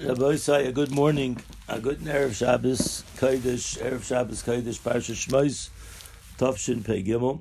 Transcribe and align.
Rabbi 0.00 0.36
a 0.46 0.70
good 0.70 0.92
morning, 0.92 1.38
a 1.68 1.80
good 1.80 1.98
Erev 1.98 2.32
Shabbos, 2.32 3.02
Kodesh, 3.16 3.78
Erev 3.78 4.04
Shabbos, 4.04 4.44
Kodesh, 4.44 4.78
Parsha 4.78 5.12
Shmois, 5.12 5.70
Tovshin 6.38 6.84
Pei 6.84 7.02
Gimel. 7.02 7.40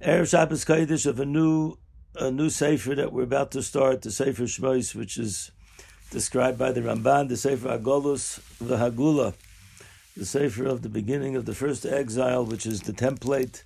Erev 0.00 0.30
Shabbos, 0.30 0.64
Kodesh 0.64 1.04
of 1.04 1.20
a 1.20 1.26
new, 1.26 1.76
a 2.16 2.30
new 2.30 2.48
Sefer 2.48 2.94
that 2.94 3.12
we're 3.12 3.24
about 3.24 3.50
to 3.50 3.62
start, 3.62 4.00
the 4.00 4.10
Sefer 4.10 4.44
Shmois, 4.44 4.94
which 4.94 5.18
is 5.18 5.50
described 6.10 6.58
by 6.58 6.72
the 6.72 6.80
Ramban, 6.80 7.28
the 7.28 7.36
Sefer 7.36 7.68
Agolus, 7.68 8.40
the 8.58 8.78
Hagula, 8.78 9.34
the 10.16 10.24
Sefer 10.24 10.64
of 10.64 10.80
the 10.80 10.88
beginning 10.88 11.36
of 11.36 11.44
the 11.44 11.54
first 11.54 11.84
exile, 11.84 12.46
which 12.46 12.64
is 12.64 12.80
the 12.80 12.94
template, 12.94 13.64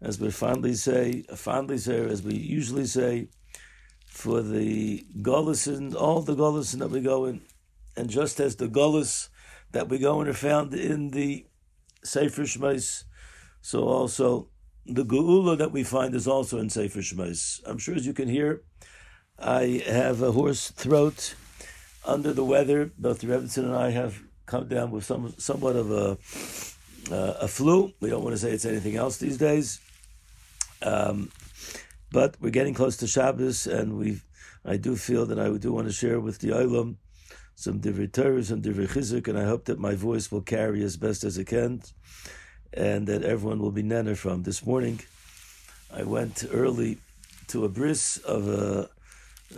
as 0.00 0.18
we 0.18 0.30
fondly 0.30 0.72
say, 0.72 1.24
fondly 1.34 1.76
say, 1.76 1.98
as 2.08 2.22
we 2.22 2.36
usually 2.36 2.86
say, 2.86 3.28
for 4.16 4.40
the 4.40 5.06
Golis 5.20 5.66
and 5.66 5.94
all 5.94 6.22
the 6.22 6.34
Golis 6.34 6.72
that 6.78 6.90
we 6.90 7.00
go 7.00 7.26
in. 7.26 7.42
And 7.96 8.08
just 8.08 8.40
as 8.40 8.56
the 8.56 8.66
Golis 8.66 9.28
that 9.72 9.88
we 9.88 9.98
go 9.98 10.22
in 10.22 10.28
are 10.28 10.32
found 10.32 10.72
in 10.72 11.10
the 11.10 11.46
Sefer 12.02 12.42
Shmais, 12.42 13.04
so 13.60 13.84
also 13.84 14.48
the 14.86 15.04
Geula 15.04 15.58
that 15.58 15.70
we 15.70 15.84
find 15.84 16.14
is 16.14 16.26
also 16.26 16.58
in 16.58 16.70
Sefer 16.70 17.00
Shmais. 17.00 17.60
I'm 17.66 17.76
sure 17.76 17.94
as 17.94 18.06
you 18.06 18.14
can 18.14 18.28
hear, 18.28 18.62
I 19.38 19.82
have 19.86 20.22
a 20.22 20.32
hoarse 20.32 20.70
throat 20.70 21.34
under 22.04 22.32
the 22.32 22.44
weather. 22.44 22.90
Both 22.96 23.20
Revinson 23.20 23.64
and 23.64 23.76
I 23.76 23.90
have 23.90 24.22
come 24.46 24.66
down 24.66 24.92
with 24.92 25.04
some 25.04 25.34
somewhat 25.36 25.76
of 25.76 25.90
a 25.90 26.16
uh, 27.14 27.34
a 27.40 27.48
flu. 27.48 27.92
We 28.00 28.08
don't 28.08 28.24
want 28.24 28.34
to 28.34 28.38
say 28.38 28.52
it's 28.52 28.64
anything 28.64 28.96
else 28.96 29.18
these 29.18 29.36
days. 29.36 29.78
Um, 30.80 31.30
but 32.16 32.34
we're 32.40 32.48
getting 32.48 32.72
close 32.72 32.96
to 32.96 33.06
Shabbos, 33.06 33.66
and 33.66 33.98
we 33.98 34.22
I 34.64 34.78
do 34.78 34.96
feel 34.96 35.26
that 35.26 35.38
I 35.38 35.54
do 35.58 35.70
want 35.70 35.86
to 35.86 35.92
share 35.92 36.18
with 36.18 36.38
the 36.38 36.48
Olam 36.48 36.96
some 37.56 37.78
divrei 37.78 38.10
Torah, 38.10 38.42
some 38.42 38.62
divrei 38.62 38.88
chizuk, 38.88 39.28
and 39.28 39.38
I 39.38 39.44
hope 39.44 39.66
that 39.66 39.78
my 39.78 39.94
voice 39.94 40.32
will 40.32 40.40
carry 40.40 40.82
as 40.82 40.96
best 40.96 41.24
as 41.24 41.36
it 41.36 41.44
can, 41.44 41.82
and 42.72 43.06
that 43.06 43.22
everyone 43.22 43.58
will 43.58 43.70
be 43.70 43.82
nenner 43.82 44.16
from. 44.16 44.44
This 44.44 44.64
morning, 44.64 45.00
I 45.92 46.04
went 46.04 46.42
early 46.50 46.96
to 47.48 47.66
a 47.66 47.68
bris 47.68 48.16
of 48.16 48.48
a, 48.48 48.88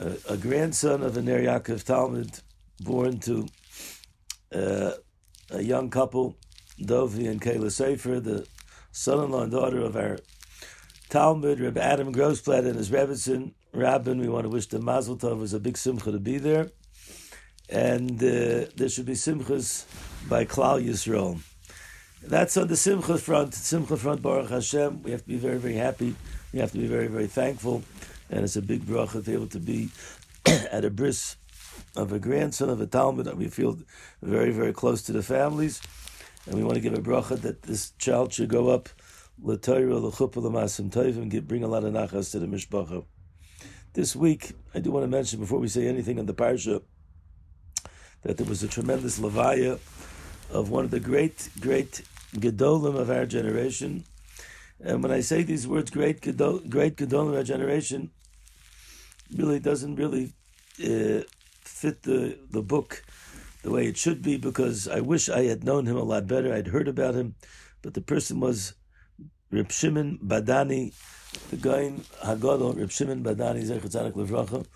a, 0.00 0.34
a 0.34 0.36
grandson 0.36 1.04
of 1.04 1.16
a 1.16 1.22
Ner 1.22 1.40
Yaakov 1.40 1.84
Talmud, 1.84 2.40
born 2.80 3.20
to 3.20 3.46
uh, 4.52 4.94
a 5.50 5.62
young 5.62 5.90
couple, 5.90 6.36
Dovi 6.80 7.30
and 7.30 7.40
Kayla 7.40 7.70
Sefer, 7.70 8.18
the 8.18 8.48
son-in-law 8.90 9.42
and 9.42 9.52
daughter 9.52 9.78
of 9.78 9.94
our 9.94 10.18
Talmud, 11.08 11.58
Rabbi 11.58 11.80
Adam 11.80 12.12
Grossblatt 12.12 12.66
and 12.66 12.76
his 12.76 12.90
Rebbetzin, 12.90 13.52
Rabbin. 13.72 14.20
We 14.20 14.28
want 14.28 14.44
to 14.44 14.50
wish 14.50 14.66
the 14.66 14.78
Mazel 14.78 15.16
Tov. 15.16 15.38
Was 15.38 15.54
a 15.54 15.60
big 15.60 15.78
simcha 15.78 16.12
to 16.12 16.18
be 16.18 16.36
there. 16.36 16.70
And 17.70 18.22
uh, 18.22 18.68
there 18.76 18.88
should 18.88 19.06
be 19.06 19.14
simchas 19.14 19.86
by 20.28 20.44
Klal 20.44 20.84
Yisrael. 20.84 21.40
That's 22.22 22.56
on 22.58 22.68
the 22.68 22.76
simcha 22.76 23.16
front. 23.16 23.54
Simcha 23.54 23.96
front, 23.96 24.20
Baruch 24.20 24.50
Hashem. 24.50 25.02
We 25.02 25.12
have 25.12 25.22
to 25.22 25.28
be 25.28 25.36
very, 25.36 25.56
very 25.56 25.76
happy. 25.76 26.14
We 26.52 26.58
have 26.58 26.72
to 26.72 26.78
be 26.78 26.86
very, 26.86 27.06
very 27.06 27.26
thankful. 27.26 27.82
And 28.28 28.44
it's 28.44 28.56
a 28.56 28.62
big 28.62 28.82
bracha 28.82 29.12
to 29.12 29.20
be 29.20 29.32
able 29.32 29.46
to 29.48 29.60
be 29.60 29.88
at 30.46 30.84
a 30.84 30.90
bris 30.90 31.36
of 31.96 32.12
a 32.12 32.18
grandson 32.18 32.68
of 32.68 32.82
a 32.82 32.86
Talmud 32.86 33.24
that 33.24 33.36
we 33.36 33.48
feel 33.48 33.78
very, 34.22 34.50
very 34.50 34.74
close 34.74 35.00
to 35.02 35.12
the 35.12 35.22
families. 35.22 35.80
And 36.44 36.54
we 36.56 36.64
want 36.64 36.74
to 36.74 36.82
give 36.82 36.94
a 36.94 37.00
bracha 37.00 37.40
that 37.40 37.62
this 37.62 37.92
child 37.92 38.34
should 38.34 38.50
go 38.50 38.68
up 38.68 38.90
l'toira 39.42 39.98
l'chuppah 39.98 40.42
l'masim 40.42 40.90
tovim, 40.90 41.46
bring 41.46 41.62
a 41.62 41.68
lot 41.68 41.84
of 41.84 41.92
nachas 41.92 42.30
to 42.32 42.38
the 42.38 42.46
mishpacha. 42.46 43.04
This 43.94 44.14
week, 44.14 44.52
I 44.74 44.80
do 44.80 44.90
want 44.90 45.04
to 45.04 45.08
mention 45.08 45.40
before 45.40 45.58
we 45.58 45.68
say 45.68 45.86
anything 45.86 46.18
on 46.18 46.26
the 46.26 46.34
parsha 46.34 46.82
that 48.22 48.36
there 48.36 48.46
was 48.46 48.62
a 48.62 48.68
tremendous 48.68 49.18
levaya 49.18 49.78
of 50.50 50.70
one 50.70 50.84
of 50.84 50.90
the 50.90 51.00
great, 51.00 51.48
great 51.60 52.02
gedolim 52.34 52.96
of 52.96 53.10
our 53.10 53.26
generation. 53.26 54.04
And 54.80 55.02
when 55.02 55.12
I 55.12 55.20
say 55.20 55.42
these 55.42 55.66
words, 55.66 55.90
great 55.90 56.20
gedol, 56.20 56.68
great 56.68 56.96
gedolim 56.96 57.30
of 57.30 57.34
our 57.36 57.42
generation, 57.42 58.10
really 59.34 59.60
doesn't 59.60 59.96
really 59.96 60.32
uh, 60.82 61.22
fit 61.62 62.02
the 62.02 62.38
the 62.50 62.62
book 62.62 63.04
the 63.62 63.70
way 63.70 63.86
it 63.86 63.96
should 63.96 64.22
be 64.22 64.36
because 64.36 64.88
I 64.88 65.00
wish 65.00 65.28
I 65.28 65.44
had 65.44 65.64
known 65.64 65.86
him 65.86 65.96
a 65.96 66.02
lot 66.02 66.26
better. 66.26 66.52
I'd 66.52 66.68
heard 66.68 66.88
about 66.88 67.14
him, 67.14 67.34
but 67.82 67.94
the 67.94 68.00
person 68.00 68.40
was 68.40 68.74
Reb 69.50 69.72
Shimon 69.72 70.18
Badani, 70.18 70.92
the 71.50 71.56
guy 71.56 71.92
Hagadol, 72.22 72.78
Reb 72.78 72.90
Shimon 72.90 73.22
Badani 73.22 73.64
Levracha, 73.64 74.66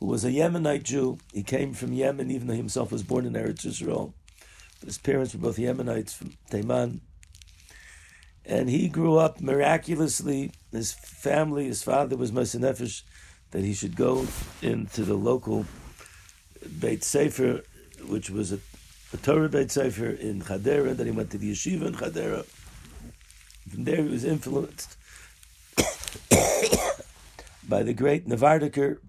who 0.00 0.06
was 0.06 0.24
a 0.24 0.30
Yemenite 0.30 0.82
Jew. 0.82 1.18
He 1.32 1.42
came 1.42 1.72
from 1.72 1.92
Yemen, 1.92 2.30
even 2.30 2.46
though 2.46 2.54
he 2.54 2.58
himself 2.58 2.92
was 2.92 3.02
born 3.02 3.24
in 3.24 3.32
Eretz 3.32 3.66
Yisrael. 3.66 4.12
His 4.84 4.98
parents 4.98 5.34
were 5.34 5.40
both 5.40 5.56
Yemenites 5.56 6.14
from 6.14 6.34
Taiman. 6.50 7.00
And 8.44 8.70
he 8.70 8.88
grew 8.88 9.16
up 9.16 9.40
miraculously. 9.40 10.52
His 10.72 10.92
family, 10.92 11.66
his 11.66 11.82
father 11.82 12.16
was 12.16 12.30
Moshe 12.30 12.58
Nefesh, 12.58 13.02
that 13.50 13.64
he 13.64 13.74
should 13.74 13.96
go 13.96 14.26
into 14.62 15.04
the 15.04 15.14
local 15.14 15.66
Beit 16.78 17.02
Sefer, 17.02 17.62
which 18.06 18.30
was 18.30 18.52
a, 18.52 18.58
a 19.12 19.16
Torah 19.16 19.48
Beit 19.48 19.70
Sefer 19.70 20.10
in 20.10 20.42
Chadera. 20.42 20.96
Then 20.96 21.06
he 21.06 21.12
went 21.12 21.30
to 21.30 21.38
the 21.38 21.50
yeshiva 21.50 21.86
in 21.86 21.94
Chadera. 21.94 22.46
From 23.68 23.84
there, 23.84 24.02
he 24.02 24.08
was 24.08 24.24
influenced 24.24 24.96
by 27.68 27.82
the 27.82 27.92
great 27.92 28.26
Navardiker, 28.26 29.00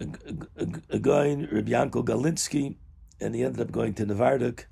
a, 0.00 0.98
guy, 0.98 1.34
Reb 1.50 1.68
Yankel 1.68 2.04
Galinsky, 2.04 2.76
and 3.20 3.34
he 3.34 3.44
ended 3.44 3.60
up 3.60 3.72
going 3.72 3.94
to 3.94 4.06
Navardik. 4.06 4.64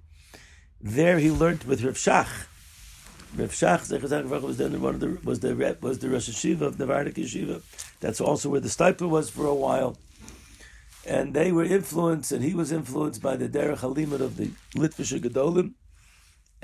There, 0.80 1.18
he 1.18 1.30
learned 1.30 1.64
with 1.64 1.82
Reb 1.82 1.94
Shach. 1.94 2.46
Reb 3.36 3.50
Shach 3.50 4.42
was 4.42 4.56
then 4.58 4.80
one 4.80 4.94
of 4.94 5.00
the 5.00 5.18
was 5.22 5.40
the 5.40 5.76
was 5.80 5.98
the 5.98 6.08
Rosh 6.08 6.28
Yeshiva 6.28 6.62
of 6.62 6.76
Navardik 6.76 7.14
Yeshiva. 7.14 7.62
That's 8.00 8.20
also 8.20 8.48
where 8.48 8.60
the 8.60 8.68
Steipler 8.68 9.08
was 9.08 9.30
for 9.30 9.46
a 9.46 9.54
while. 9.54 9.96
And 11.04 11.34
they 11.34 11.52
were 11.52 11.64
influenced, 11.64 12.32
and 12.32 12.42
he 12.42 12.54
was 12.54 12.72
influenced 12.72 13.22
by 13.22 13.36
the 13.36 13.48
Derech 13.48 13.78
Halimut 13.78 14.20
of 14.20 14.36
the 14.36 14.50
Litvish 14.74 15.18
Gedolim 15.20 15.74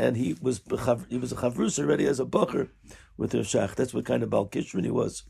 and 0.02 0.16
he 0.16 0.36
was 0.42 0.60
he 1.08 1.16
was 1.16 1.30
a 1.30 1.36
chavrus 1.36 1.78
already 1.78 2.06
as 2.06 2.18
a 2.18 2.24
bacher 2.24 2.68
with 3.16 3.34
Rav 3.34 3.44
Shach. 3.44 3.74
That's 3.76 3.94
what 3.94 4.04
kind 4.04 4.24
of 4.24 4.30
Bal 4.30 4.48
Kishrin 4.48 4.84
he 4.84 4.90
was. 4.90 5.22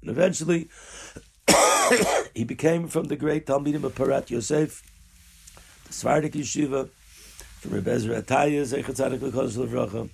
And 0.00 0.10
eventually, 0.10 0.70
he 2.34 2.44
became 2.44 2.88
from 2.88 3.04
the 3.04 3.16
great 3.16 3.44
Talmidim 3.46 3.84
of 3.84 3.94
Porat 3.94 4.30
Yosef, 4.30 4.82
the 5.84 5.92
Svardik 5.92 6.32
Yeshiva, 6.32 6.88
from 7.60 7.72
Reb 7.72 7.88
Ezra 7.88 8.22
Ataya, 8.22 8.62
Zechatzadik 8.62 10.08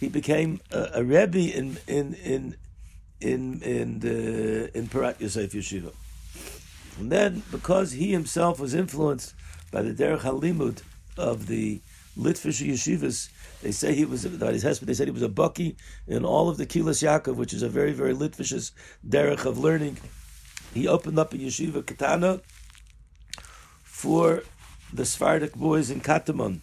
He 0.00 0.08
became 0.08 0.60
a, 0.72 0.88
a 0.94 1.04
Rebbe 1.04 1.54
in 1.54 1.76
in 1.86 2.14
in 2.14 2.56
in 3.20 3.60
in 3.60 3.98
the 4.00 4.76
in 4.76 4.88
Porat 4.88 5.20
Yosef 5.20 5.52
Yeshiva. 5.52 5.92
And 6.98 7.12
then, 7.12 7.42
because 7.50 7.92
he 7.92 8.12
himself 8.12 8.58
was 8.58 8.72
influenced 8.72 9.34
by 9.70 9.82
the 9.82 9.92
Derech 9.92 10.20
Halimud 10.20 10.82
of 11.18 11.46
the 11.48 11.82
Litvish 12.18 12.66
yeshivas. 12.66 13.28
They 13.62 13.72
say 13.72 13.94
he 13.94 14.04
was 14.04 14.24
about 14.24 14.52
his 14.52 14.62
husband. 14.62 14.88
They 14.88 14.94
said 14.94 15.08
he 15.08 15.12
was 15.12 15.22
a 15.22 15.28
bucky 15.28 15.76
in 16.06 16.24
all 16.24 16.48
of 16.48 16.56
the 16.56 16.66
Kehilos 16.66 17.02
Yaakov, 17.02 17.36
which 17.36 17.52
is 17.52 17.62
a 17.62 17.68
very 17.68 17.92
very 17.92 18.14
Litvish 18.14 18.72
derech 19.06 19.44
of 19.44 19.58
learning. 19.58 19.98
He 20.72 20.88
opened 20.88 21.18
up 21.18 21.32
a 21.32 21.38
yeshiva 21.38 21.84
katana 21.86 22.40
for 23.82 24.42
the 24.92 25.04
Sephardic 25.04 25.54
boys 25.54 25.90
in 25.90 26.00
Katamon. 26.00 26.60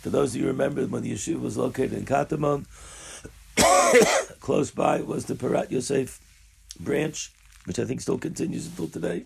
For 0.00 0.10
those 0.10 0.34
of 0.34 0.36
you 0.36 0.42
who 0.42 0.48
remember 0.48 0.84
when 0.86 1.02
the 1.02 1.12
yeshiva 1.12 1.40
was 1.40 1.56
located 1.56 1.94
in 1.94 2.04
Katamon, 2.04 2.66
close 4.40 4.70
by 4.70 5.00
was 5.00 5.26
the 5.26 5.34
Porat 5.34 5.70
Yosef 5.70 6.20
branch, 6.78 7.32
which 7.64 7.78
I 7.78 7.84
think 7.84 8.00
still 8.00 8.18
continues 8.18 8.66
until 8.66 8.88
today. 8.88 9.24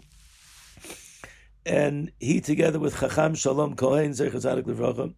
And 1.66 2.12
he, 2.18 2.40
together 2.40 2.78
with 2.78 2.98
Chacham 2.98 3.34
Shalom 3.34 3.74
Kohen, 3.74 4.12
Zechazadik 4.12 4.62
Levracham, 4.64 5.14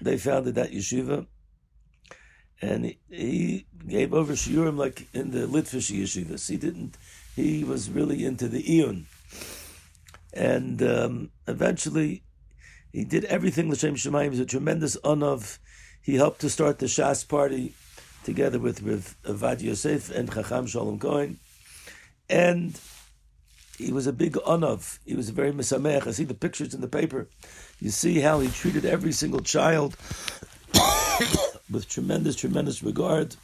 they 0.00 0.16
founded 0.18 0.54
that 0.56 0.72
yeshiva, 0.72 1.26
and 2.60 2.94
he, 3.10 3.66
gave 3.86 4.14
over 4.14 4.32
shiurim 4.32 4.78
like 4.78 5.06
in 5.12 5.30
the 5.30 5.46
Litvish 5.46 5.92
yeshivas. 5.92 6.48
He 6.48 6.56
didn't. 6.56 6.96
He 7.36 7.64
was 7.64 7.90
really 7.90 8.24
into 8.24 8.48
the 8.48 8.62
Iyun, 8.62 9.04
and 10.32 10.82
um, 10.82 11.30
eventually 11.46 12.22
he 12.92 13.04
did 13.04 13.24
everything 13.26 13.70
l'shem 13.70 13.94
shemayim. 13.94 14.24
He 14.24 14.28
was 14.30 14.40
a 14.40 14.46
tremendous 14.46 14.96
unav. 15.04 15.58
He 16.00 16.14
helped 16.14 16.40
to 16.42 16.50
start 16.50 16.78
the 16.78 16.86
Shas 16.86 17.28
party 17.28 17.74
together 18.24 18.58
with 18.58 18.82
with 18.82 19.16
Ovadia 19.24 19.64
Yosef 19.64 20.10
and 20.10 20.32
Chacham 20.32 20.66
Shalom 20.66 20.98
Cohen, 20.98 21.38
and 22.30 22.80
he 23.76 23.92
was 23.92 24.06
a 24.06 24.12
big 24.12 24.34
unav. 24.34 24.98
He 25.04 25.14
was 25.14 25.28
a 25.28 25.32
very 25.32 25.52
misamech. 25.52 26.06
I 26.06 26.12
see 26.12 26.24
the 26.24 26.34
pictures 26.34 26.74
in 26.74 26.80
the 26.80 26.88
paper. 26.88 27.28
You 27.80 27.90
see 27.90 28.20
how 28.20 28.40
he 28.40 28.48
treated 28.48 28.84
every 28.84 29.12
single 29.12 29.40
child 29.40 29.96
with 31.70 31.88
tremendous, 31.88 32.36
tremendous 32.36 32.82
regard. 32.82 33.36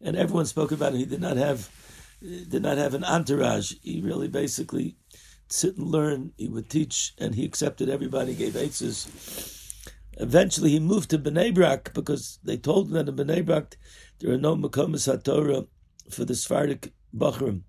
And 0.00 0.16
everyone 0.16 0.46
spoke 0.46 0.72
about 0.72 0.94
it. 0.94 0.98
He 0.98 1.04
did 1.06 1.20
not 1.20 1.36
have 1.36 1.70
did 2.20 2.62
not 2.62 2.78
have 2.78 2.94
an 2.94 3.04
entourage. 3.04 3.74
He 3.82 4.00
really 4.00 4.28
basically 4.28 4.96
sit 5.48 5.76
and 5.76 5.86
learn. 5.86 6.32
He 6.36 6.48
would 6.48 6.70
teach, 6.70 7.12
and 7.18 7.34
he 7.34 7.44
accepted 7.44 7.88
everybody, 7.88 8.34
gave 8.34 8.56
answers. 8.56 9.08
Eventually, 10.14 10.70
he 10.70 10.80
moved 10.80 11.10
to 11.10 11.18
Bnei 11.18 11.52
Brak 11.52 11.92
because 11.92 12.38
they 12.44 12.56
told 12.56 12.88
him 12.88 12.94
that 12.94 13.08
in 13.08 13.16
Bnei 13.16 13.44
Brak 13.44 13.76
there 14.20 14.32
are 14.32 14.38
no 14.38 14.56
Makomas 14.56 15.12
HaTorah 15.12 15.66
for 16.10 16.24
the 16.24 16.34
Sephardic 16.34 16.92
Bachrim. 17.14 17.62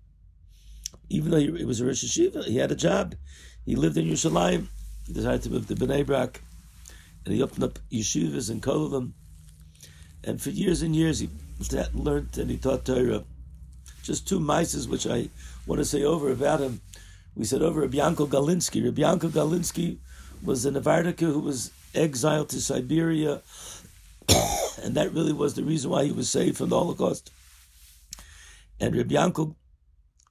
Even 1.08 1.30
though 1.30 1.38
he, 1.38 1.64
was 1.64 1.80
a 1.80 1.86
Rosh 1.86 2.02
he 2.02 2.56
had 2.56 2.72
a 2.72 2.76
job. 2.76 3.14
He 3.64 3.76
lived 3.76 3.96
in 3.96 4.06
Yerushalayim. 4.06 4.66
He 5.06 5.12
decided 5.12 5.42
to 5.42 5.50
move 5.50 5.68
to 5.68 5.74
Bnei 5.74 6.04
Brak, 6.04 6.40
and 7.24 7.34
he 7.34 7.42
opened 7.42 7.64
up 7.64 7.78
yeshivas 7.90 8.50
and 8.50 8.62
kollel 8.62 9.12
And 10.24 10.42
for 10.42 10.50
years 10.50 10.82
and 10.82 10.96
years, 10.96 11.20
he 11.20 11.28
learned 11.94 12.36
and 12.38 12.50
he 12.50 12.56
taught 12.56 12.84
Torah. 12.84 13.24
Just 14.02 14.28
two 14.28 14.40
mices, 14.40 14.88
which 14.88 15.06
I 15.06 15.28
want 15.66 15.80
to 15.80 15.84
say 15.84 16.02
over 16.02 16.30
about 16.30 16.60
him. 16.60 16.80
We 17.36 17.44
said 17.44 17.62
over 17.62 17.80
Rabbi 17.80 17.98
Yanko 17.98 18.26
Galinsky. 18.26 18.84
Rabbi 18.84 19.02
Galinsky 19.28 19.98
was 20.42 20.64
a 20.64 20.70
Novardika 20.70 21.20
who 21.20 21.40
was 21.40 21.70
exiled 21.94 22.48
to 22.50 22.60
Siberia, 22.60 23.42
and 24.82 24.94
that 24.94 25.12
really 25.12 25.32
was 25.32 25.54
the 25.54 25.62
reason 25.62 25.90
why 25.90 26.04
he 26.04 26.12
was 26.12 26.28
saved 26.28 26.56
from 26.56 26.68
the 26.68 26.78
Holocaust. 26.78 27.30
And 28.80 28.94
Rabbi 28.96 29.14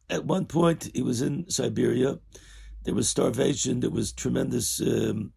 at 0.10 0.25
one 0.25 0.46
point, 0.46 0.90
he 0.94 1.02
was 1.02 1.22
in 1.22 1.50
Siberia. 1.50 2.19
There 2.84 2.96
was 2.96 3.10
starvation. 3.10 3.80
There 3.80 3.90
was 3.90 4.12
tremendous, 4.12 4.81
um, 4.81 5.34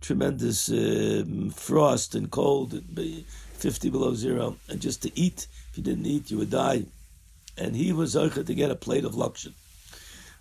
tremendous 0.00 0.70
um, 0.70 1.50
frost 1.50 2.14
and 2.14 2.30
cold, 2.30 2.80
50 3.52 3.90
below 3.90 4.14
zero. 4.14 4.56
And 4.68 4.80
just 4.80 5.02
to 5.02 5.18
eat, 5.18 5.46
if 5.70 5.78
you 5.78 5.84
didn't 5.84 6.06
eat, 6.06 6.30
you 6.30 6.38
would 6.38 6.50
die 6.50 6.86
and 7.60 7.76
he 7.76 7.92
was 7.92 8.14
to 8.14 8.54
get 8.54 8.70
a 8.70 8.74
plate 8.74 9.04
of 9.04 9.12
lakshin. 9.12 9.52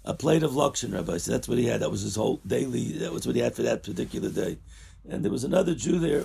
A 0.05 0.13
plate 0.13 0.41
of 0.41 0.51
lakshin, 0.51 0.93
Rabbi. 0.93 1.17
That's 1.17 1.47
what 1.47 1.57
he 1.57 1.65
had. 1.65 1.81
That 1.81 1.91
was 1.91 2.01
his 2.01 2.15
whole 2.15 2.39
daily. 2.47 2.93
That 2.93 3.11
was 3.11 3.27
what 3.27 3.35
he 3.35 3.41
had 3.41 3.55
for 3.55 3.63
that 3.63 3.83
particular 3.83 4.29
day. 4.29 4.57
And 5.07 5.23
there 5.23 5.31
was 5.31 5.43
another 5.43 5.75
Jew 5.75 5.99
there. 5.99 6.23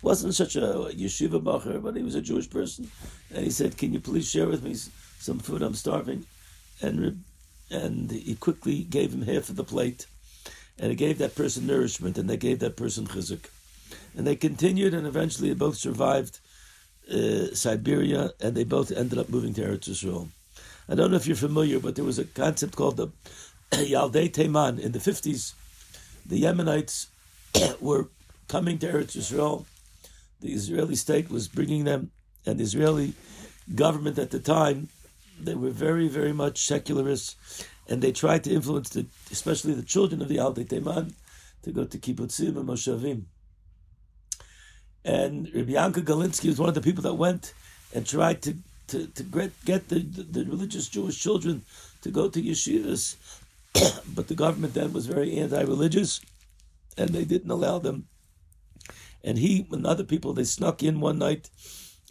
wasn't 0.00 0.34
such 0.34 0.54
a 0.54 0.60
yeshiva 0.60 1.42
bacher, 1.42 1.82
but 1.82 1.96
he 1.96 2.04
was 2.04 2.14
a 2.14 2.22
Jewish 2.22 2.48
person. 2.48 2.90
And 3.34 3.44
he 3.44 3.50
said, 3.50 3.76
"Can 3.76 3.92
you 3.92 4.00
please 4.00 4.30
share 4.30 4.46
with 4.46 4.62
me 4.62 4.76
some 5.18 5.40
food? 5.40 5.62
I'm 5.62 5.74
starving." 5.74 6.24
And 6.80 7.24
and 7.70 8.10
he 8.10 8.34
quickly 8.34 8.82
gave 8.84 9.12
him 9.12 9.22
half 9.22 9.48
of 9.48 9.56
the 9.56 9.64
plate, 9.64 10.06
and 10.78 10.90
it 10.90 10.96
gave 10.96 11.18
that 11.18 11.34
person 11.34 11.66
nourishment, 11.66 12.16
and 12.16 12.28
they 12.28 12.36
gave 12.36 12.60
that 12.60 12.76
person 12.76 13.06
chizuk. 13.06 13.50
And 14.16 14.26
they 14.26 14.36
continued, 14.36 14.94
and 14.94 15.06
eventually 15.06 15.48
they 15.48 15.54
both 15.54 15.76
survived 15.76 16.40
uh, 17.12 17.54
Siberia, 17.54 18.30
and 18.40 18.54
they 18.54 18.64
both 18.64 18.90
ended 18.92 19.18
up 19.18 19.28
moving 19.28 19.54
to 19.54 19.62
Eretz 19.62 19.88
Yisrael. 19.88 20.28
I 20.88 20.94
don't 20.94 21.10
know 21.10 21.16
if 21.16 21.26
you're 21.26 21.36
familiar, 21.36 21.78
but 21.78 21.94
there 21.96 22.04
was 22.04 22.18
a 22.18 22.24
concept 22.24 22.76
called 22.76 22.96
the 22.96 23.08
Yaldei 23.72 24.30
Teiman 24.30 24.78
in 24.78 24.92
the 24.92 24.98
50s. 24.98 25.52
The 26.24 26.42
Yemenites 26.42 27.06
were 27.80 28.08
coming 28.48 28.78
to 28.78 28.86
Eretz 28.90 29.16
Yisrael. 29.16 29.66
The 30.40 30.52
Israeli 30.52 30.94
state 30.94 31.30
was 31.30 31.48
bringing 31.48 31.84
them, 31.84 32.10
and 32.46 32.58
the 32.58 32.64
Israeli 32.64 33.12
government 33.74 34.18
at 34.18 34.30
the 34.30 34.38
time, 34.38 34.88
they 35.40 35.54
were 35.54 35.70
very, 35.70 36.08
very 36.08 36.32
much 36.32 36.66
secularists, 36.66 37.64
and 37.88 38.02
they 38.02 38.12
tried 38.12 38.44
to 38.44 38.52
influence, 38.52 38.90
the, 38.90 39.06
especially 39.30 39.74
the 39.74 39.82
children 39.82 40.20
of 40.22 40.28
the 40.28 40.36
Yaldei 40.36 40.66
Teiman, 40.66 41.14
to 41.62 41.72
go 41.72 41.84
to 41.84 41.98
kibbutzim 41.98 42.56
and 42.56 42.68
moshavim. 42.68 43.24
And 45.04 45.50
Rabbi 45.54 45.72
Yanka 45.72 46.02
Galinsky 46.02 46.48
was 46.48 46.58
one 46.58 46.68
of 46.68 46.74
the 46.74 46.80
people 46.80 47.02
that 47.02 47.14
went 47.14 47.54
and 47.94 48.06
tried 48.06 48.42
to, 48.42 48.56
to, 48.88 49.06
to 49.06 49.50
get 49.64 49.88
the, 49.88 50.00
the, 50.00 50.22
the 50.22 50.44
religious 50.44 50.88
Jewish 50.88 51.20
children 51.20 51.62
to 52.02 52.10
go 52.10 52.28
to 52.28 52.42
yeshivas. 52.42 53.16
but 54.14 54.28
the 54.28 54.34
government 54.34 54.74
then 54.74 54.92
was 54.92 55.06
very 55.06 55.38
anti 55.38 55.60
religious 55.62 56.20
and 56.96 57.10
they 57.10 57.24
didn't 57.24 57.50
allow 57.50 57.78
them. 57.78 58.06
And 59.24 59.38
he 59.38 59.66
and 59.70 59.86
other 59.86 60.04
people, 60.04 60.32
they 60.32 60.44
snuck 60.44 60.82
in 60.82 61.00
one 61.00 61.18
night 61.18 61.50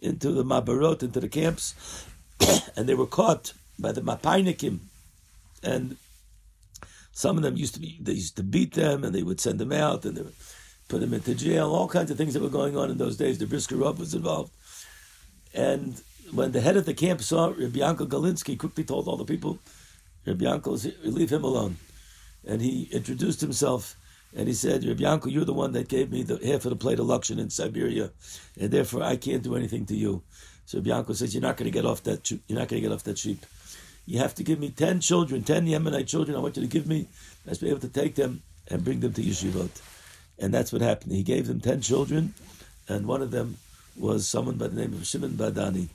into 0.00 0.30
the 0.32 0.44
Mabarot, 0.44 1.02
into 1.02 1.20
the 1.20 1.28
camps, 1.28 2.06
and 2.76 2.88
they 2.88 2.94
were 2.94 3.06
caught 3.06 3.52
by 3.78 3.92
the 3.92 4.00
Mapainikim. 4.00 4.78
And 5.62 5.96
some 7.12 7.36
of 7.36 7.42
them 7.42 7.56
used 7.56 7.74
to 7.74 7.80
be, 7.80 7.98
they 8.00 8.12
used 8.12 8.36
to 8.36 8.42
beat 8.42 8.74
them 8.74 9.04
and 9.04 9.14
they 9.14 9.22
would 9.22 9.40
send 9.40 9.58
them 9.58 9.72
out 9.72 10.04
and 10.04 10.16
they 10.16 10.22
were 10.22 10.32
put 10.88 11.00
them 11.00 11.14
into 11.14 11.34
jail, 11.34 11.70
all 11.70 11.88
kinds 11.88 12.10
of 12.10 12.16
things 12.16 12.34
that 12.34 12.42
were 12.42 12.48
going 12.48 12.76
on 12.76 12.90
in 12.90 12.98
those 12.98 13.16
days. 13.16 13.38
The 13.38 13.46
Brisker 13.46 13.76
Rav 13.76 13.98
was 13.98 14.14
involved. 14.14 14.52
And 15.54 16.00
when 16.32 16.52
the 16.52 16.60
head 16.60 16.76
of 16.76 16.86
the 16.86 16.94
camp 16.94 17.22
saw 17.22 17.48
Rabbi 17.48 17.78
Yanko 17.78 18.06
Galinsky, 18.06 18.58
quickly 18.58 18.84
told 18.84 19.06
all 19.06 19.16
the 19.16 19.24
people, 19.24 19.58
Rabbi 20.26 20.44
Yanko, 20.44 20.76
leave 21.04 21.30
him 21.30 21.44
alone. 21.44 21.76
And 22.46 22.62
he 22.62 22.88
introduced 22.92 23.40
himself 23.40 23.96
and 24.36 24.46
he 24.46 24.54
said, 24.54 24.84
Rabbi 24.84 25.02
Yanko, 25.02 25.28
you're 25.28 25.44
the 25.44 25.52
one 25.54 25.72
that 25.72 25.88
gave 25.88 26.10
me 26.10 26.22
the 26.22 26.38
half 26.46 26.64
of 26.64 26.70
the 26.70 26.76
plate 26.76 26.98
of 26.98 27.06
Lakshan 27.06 27.38
in 27.38 27.50
Siberia, 27.50 28.10
and 28.60 28.70
therefore 28.70 29.02
I 29.02 29.16
can't 29.16 29.42
do 29.42 29.56
anything 29.56 29.86
to 29.86 29.96
you. 29.96 30.22
So 30.68 30.76
Rabbi 30.76 30.90
Yanko 30.90 31.14
says, 31.14 31.32
You're 31.32 31.40
not 31.40 31.56
going 31.56 31.64
to 31.64 31.74
get 31.74 31.86
off 31.86 32.02
that 32.02 32.30
you're 32.30 32.40
not 32.50 32.68
going 32.68 32.82
to 32.82 32.88
get 32.88 32.92
off 32.92 33.02
that 33.04 33.16
sheep. 33.16 33.46
You 34.04 34.18
have 34.18 34.34
to 34.34 34.42
give 34.42 34.60
me 34.60 34.68
ten 34.68 35.00
children, 35.00 35.42
ten 35.42 35.66
Yemenite 35.66 36.06
children. 36.06 36.36
I 36.36 36.40
want 36.40 36.58
you 36.58 36.62
to 36.62 36.68
give 36.68 36.86
me. 36.86 37.08
I 37.46 37.48
must 37.48 37.62
be 37.62 37.70
able 37.70 37.80
to 37.80 37.88
take 37.88 38.16
them 38.16 38.42
and 38.70 38.84
bring 38.84 39.00
them 39.00 39.14
to 39.14 39.22
Yeshivot. 39.22 39.70
And 40.38 40.52
that's 40.52 40.70
what 40.70 40.82
happened. 40.82 41.12
He 41.12 41.22
gave 41.22 41.46
them 41.46 41.60
ten 41.60 41.80
children, 41.80 42.34
and 42.86 43.06
one 43.06 43.22
of 43.22 43.30
them 43.30 43.56
was 43.96 44.28
someone 44.28 44.56
by 44.56 44.68
the 44.68 44.78
name 44.78 44.92
of 44.92 45.06
Shimon 45.06 45.38
Badani. 45.38 45.88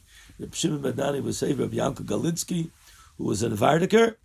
Shimon 0.54 0.82
Badani 0.82 1.22
was 1.22 1.38
saved 1.38 1.60
Rabbi 1.60 1.76
Yanko 1.76 2.04
Galinsky, 2.04 2.72
who 3.20 3.26
was 3.26 3.44
an 3.44 3.56
Vardiker, 3.56 4.16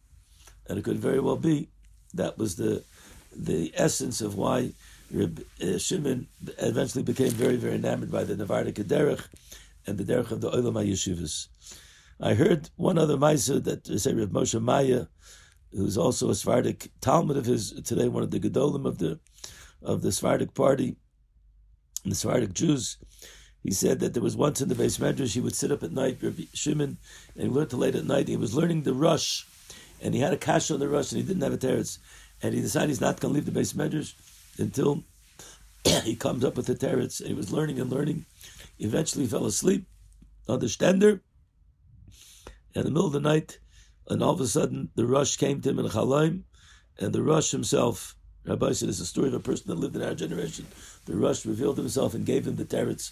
and 0.66 0.78
it 0.78 0.82
could 0.82 0.98
very 0.98 1.20
well 1.20 1.36
be 1.36 1.68
that 2.14 2.38
was 2.38 2.56
the 2.56 2.82
the 3.36 3.70
essence 3.74 4.22
of 4.22 4.34
why 4.34 4.72
Reb, 5.12 5.44
uh, 5.62 5.76
Shimon 5.76 6.26
eventually 6.56 7.04
became 7.04 7.32
very, 7.32 7.56
very 7.56 7.74
enamored 7.74 8.10
by 8.10 8.24
the 8.24 8.34
Navardik 8.34 8.82
Derech 8.84 9.26
and 9.88 9.99
the 9.99 10.05
Derech 10.05 10.31
of 10.31 10.40
the 10.40 10.50
Olam 10.50 10.75
Yeshivas. 10.87 11.49
I 12.20 12.35
heard 12.35 12.70
one 12.76 12.99
other 12.99 13.17
Maisa 13.17 13.62
that 13.64 13.87
say 14.00 14.12
Reb 14.12 14.32
Moshe 14.32 14.61
Maya, 14.61 15.06
who's 15.73 15.96
also 15.96 16.29
a 16.29 16.32
Svardik 16.32 16.88
Talmud 17.00 17.37
of 17.37 17.46
his 17.46 17.73
today, 17.82 18.08
one 18.08 18.23
of 18.23 18.31
the 18.31 18.40
Gedolim 18.40 18.85
of 18.87 18.99
the 18.99 19.19
of 19.82 20.02
the 20.02 20.12
Sephardic 20.12 20.55
party, 20.55 20.96
the 22.05 22.14
Sephardic 22.14 22.52
Jews. 22.52 22.99
He 23.62 23.70
said 23.73 24.00
that 24.00 24.14
there 24.14 24.23
was 24.23 24.37
once 24.37 24.61
in 24.61 24.69
the 24.69 24.75
base 24.75 24.99
medrash 24.99 25.35
he 25.35 25.40
would 25.40 25.55
sit 25.55 25.73
up 25.73 25.82
at 25.82 25.93
night, 25.93 26.19
Rabbi 26.20 26.44
Shimon, 26.52 26.99
and 27.37 27.52
learned 27.52 27.70
to 27.70 27.76
late 27.76 27.94
at 27.94 28.06
night. 28.06 28.29
He 28.29 28.37
was 28.37 28.55
learning 28.55 28.82
the 28.82 28.94
rush, 28.94 29.46
and 30.00 30.14
he 30.14 30.20
had 30.20 30.32
a 30.32 30.37
kasha 30.37 30.75
on 30.75 30.81
the 30.81 30.88
rush, 30.88 31.12
and 31.12 31.20
he 31.20 31.26
didn't 31.26 31.43
have 31.43 31.52
a 31.52 31.58
teretz, 31.58 31.99
and 32.43 32.55
he 32.55 32.61
decided 32.61 32.90
he's 32.90 33.00
not 33.00 33.20
going 33.20 33.32
to 33.32 33.37
leave 33.37 33.46
the 33.46 33.52
base 33.52 33.73
medrash 33.73 34.14
until 34.59 35.04
he 36.04 36.14
comes 36.14 36.45
up 36.45 36.57
with 36.57 36.66
the 36.66 36.75
teretz. 36.75 37.21
And 37.21 37.28
he 37.28 37.35
was 37.35 37.52
learning 37.52 37.80
and 37.80 37.90
learning. 37.90 38.26
Eventually, 38.78 39.26
fell 39.26 39.47
asleep 39.47 39.87
on 40.49 40.61
the 40.61 40.66
stender. 40.66 41.20
In 42.75 42.85
the 42.85 42.90
middle 42.90 43.06
of 43.06 43.12
the 43.12 43.20
night, 43.20 43.58
and 44.08 44.23
all 44.23 44.35
of 44.35 44.40
a 44.40 44.47
sudden, 44.47 44.90
the 44.94 45.06
rush 45.06 45.37
came 45.37 45.61
to 45.61 45.70
him 45.70 45.78
in 45.78 45.87
Chalaim, 45.87 46.44
and 46.99 47.12
the 47.12 47.23
rush 47.23 47.50
himself 47.50 48.16
Rabbi 48.49 48.73
said 48.73 48.88
is 48.88 49.00
a 49.00 49.06
story 49.06 49.28
of 49.28 49.35
a 49.35 49.40
person 49.40 49.66
that 49.68 49.78
lived 49.78 49.94
in 49.94 50.02
our 50.02 50.14
generation. 50.14 50.66
The 51.04 51.16
Rush 51.16 51.44
revealed 51.44 51.76
himself 51.76 52.14
and 52.14 52.25
gave 52.25 52.47
him 52.47 52.56
the 52.56 52.64
teretz 52.64 53.11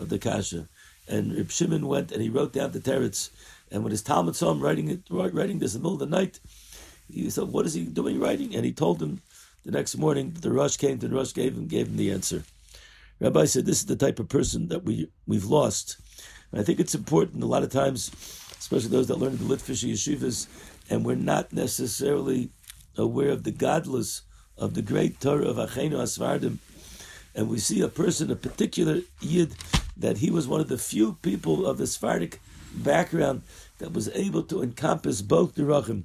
of 0.00 0.08
the 0.08 0.18
kasha. 0.18 0.66
And 1.06 1.36
Reb 1.36 1.50
Shimon 1.50 1.86
went 1.86 2.10
and 2.10 2.22
he 2.22 2.30
wrote 2.30 2.54
down 2.54 2.72
the 2.72 2.80
teretz. 2.80 3.28
And 3.70 3.82
when 3.82 3.90
his 3.90 4.02
Talmud 4.02 4.34
saw 4.34 4.50
him 4.50 4.60
writing 4.60 4.88
it, 4.88 5.02
writing 5.10 5.58
this 5.58 5.74
in 5.74 5.82
the 5.82 5.88
middle 5.88 6.02
of 6.02 6.10
the 6.10 6.16
night, 6.16 6.40
he 7.12 7.28
said, 7.28 7.48
"What 7.48 7.66
is 7.66 7.74
he 7.74 7.84
doing 7.84 8.18
writing?" 8.18 8.54
And 8.54 8.64
he 8.64 8.72
told 8.72 9.02
him 9.02 9.20
the 9.64 9.72
next 9.72 9.96
morning. 9.98 10.34
The 10.40 10.52
Rush 10.52 10.78
came 10.78 10.98
to 10.98 11.08
the 11.08 11.14
Rush 11.14 11.34
gave 11.34 11.54
him 11.54 11.66
gave 11.66 11.88
him 11.88 11.96
the 11.96 12.10
answer. 12.10 12.44
Rabbi 13.20 13.46
said, 13.46 13.66
"This 13.66 13.80
is 13.80 13.86
the 13.86 13.96
type 13.96 14.20
of 14.20 14.28
person 14.28 14.68
that 14.68 14.84
we 14.84 15.10
we've 15.26 15.44
lost." 15.44 15.96
And 16.52 16.60
I 16.60 16.64
think 16.64 16.80
it's 16.80 16.94
important 16.94 17.42
a 17.42 17.46
lot 17.46 17.62
of 17.62 17.70
times, 17.70 18.10
especially 18.58 18.90
those 18.90 19.08
that 19.08 19.18
learn 19.18 19.36
the 19.36 19.44
Litvish 19.44 19.84
yeshivas, 19.84 20.46
and 20.88 21.04
we're 21.04 21.16
not 21.16 21.52
necessarily 21.52 22.50
aware 22.96 23.30
of 23.30 23.44
the 23.44 23.50
godless 23.50 24.22
of 24.56 24.74
the 24.74 24.82
great 24.82 25.20
Torah 25.20 25.46
of 25.46 25.56
Achenu 25.56 25.94
Asvardim, 25.94 26.58
and 27.34 27.48
we 27.48 27.58
see 27.58 27.80
a 27.80 27.88
person, 27.88 28.30
a 28.30 28.36
particular 28.36 29.00
Yid, 29.20 29.54
that 29.96 30.18
he 30.18 30.30
was 30.30 30.46
one 30.46 30.60
of 30.60 30.68
the 30.68 30.78
few 30.78 31.14
people 31.22 31.66
of 31.66 31.78
the 31.78 31.86
Sephardic 31.86 32.40
background 32.74 33.42
that 33.78 33.92
was 33.92 34.08
able 34.14 34.42
to 34.44 34.62
encompass 34.62 35.22
both 35.22 35.54
the 35.54 35.62
Rachim, 35.62 36.04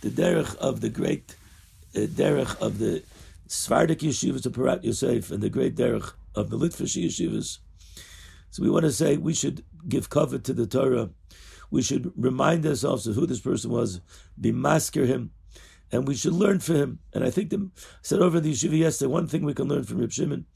the 0.00 0.10
derech 0.10 0.56
of 0.56 0.80
the 0.80 0.88
great 0.88 1.36
uh, 1.94 2.00
derech 2.00 2.56
of 2.60 2.78
the 2.78 3.02
Sephardic 3.46 4.00
yeshivas 4.00 4.46
of 4.46 4.52
Porat 4.52 4.84
Yosef 4.84 5.30
and 5.30 5.42
the 5.42 5.50
great 5.50 5.76
derech 5.76 6.12
of 6.36 6.50
the 6.50 6.58
Litvish 6.58 7.02
yeshivas. 7.02 7.58
So 8.50 8.62
we 8.62 8.70
want 8.70 8.84
to 8.84 8.92
say 8.92 9.16
we 9.16 9.34
should 9.34 9.64
give 9.88 10.08
cover 10.08 10.38
to 10.38 10.52
the 10.52 10.66
Torah. 10.66 11.10
We 11.70 11.82
should 11.82 12.12
remind 12.16 12.64
ourselves 12.64 13.06
of 13.06 13.16
who 13.16 13.26
this 13.26 13.40
person 13.40 13.70
was, 13.70 14.00
be 14.40 14.52
masker 14.52 15.04
him, 15.06 15.32
and 15.90 16.06
we 16.06 16.14
should 16.14 16.32
learn 16.32 16.60
from 16.60 16.76
him. 16.76 16.98
And 17.12 17.24
I 17.24 17.30
think 17.30 17.50
the, 17.50 17.70
said 18.02 18.20
over 18.20 18.38
the 18.38 18.52
yeshiva 18.52 18.78
yesterday, 18.78 19.10
one 19.10 19.26
thing 19.26 19.44
we 19.44 19.54
can 19.54 19.68
learn 19.68 19.84
from 19.84 19.98
Reb 19.98 20.12
Shimon 20.12 20.46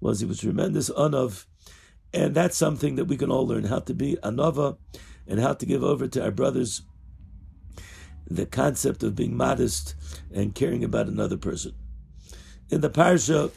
was 0.00 0.20
he 0.20 0.26
was 0.26 0.40
tremendous 0.40 0.90
anav, 0.90 1.46
and 2.12 2.34
that's 2.34 2.56
something 2.56 2.96
that 2.96 3.06
we 3.06 3.16
can 3.16 3.30
all 3.30 3.46
learn 3.46 3.64
how 3.64 3.80
to 3.80 3.94
be 3.94 4.16
anava 4.22 4.76
and 5.26 5.40
how 5.40 5.54
to 5.54 5.66
give 5.66 5.82
over 5.82 6.06
to 6.06 6.22
our 6.22 6.30
brothers. 6.30 6.82
the 8.30 8.46
concept 8.46 9.02
of 9.02 9.16
being 9.16 9.36
modest 9.36 9.94
and 10.32 10.54
caring 10.54 10.84
about 10.84 11.08
another 11.08 11.36
person. 11.36 11.72
In 12.70 12.80
the 12.80 12.90
parsha, 12.90 13.50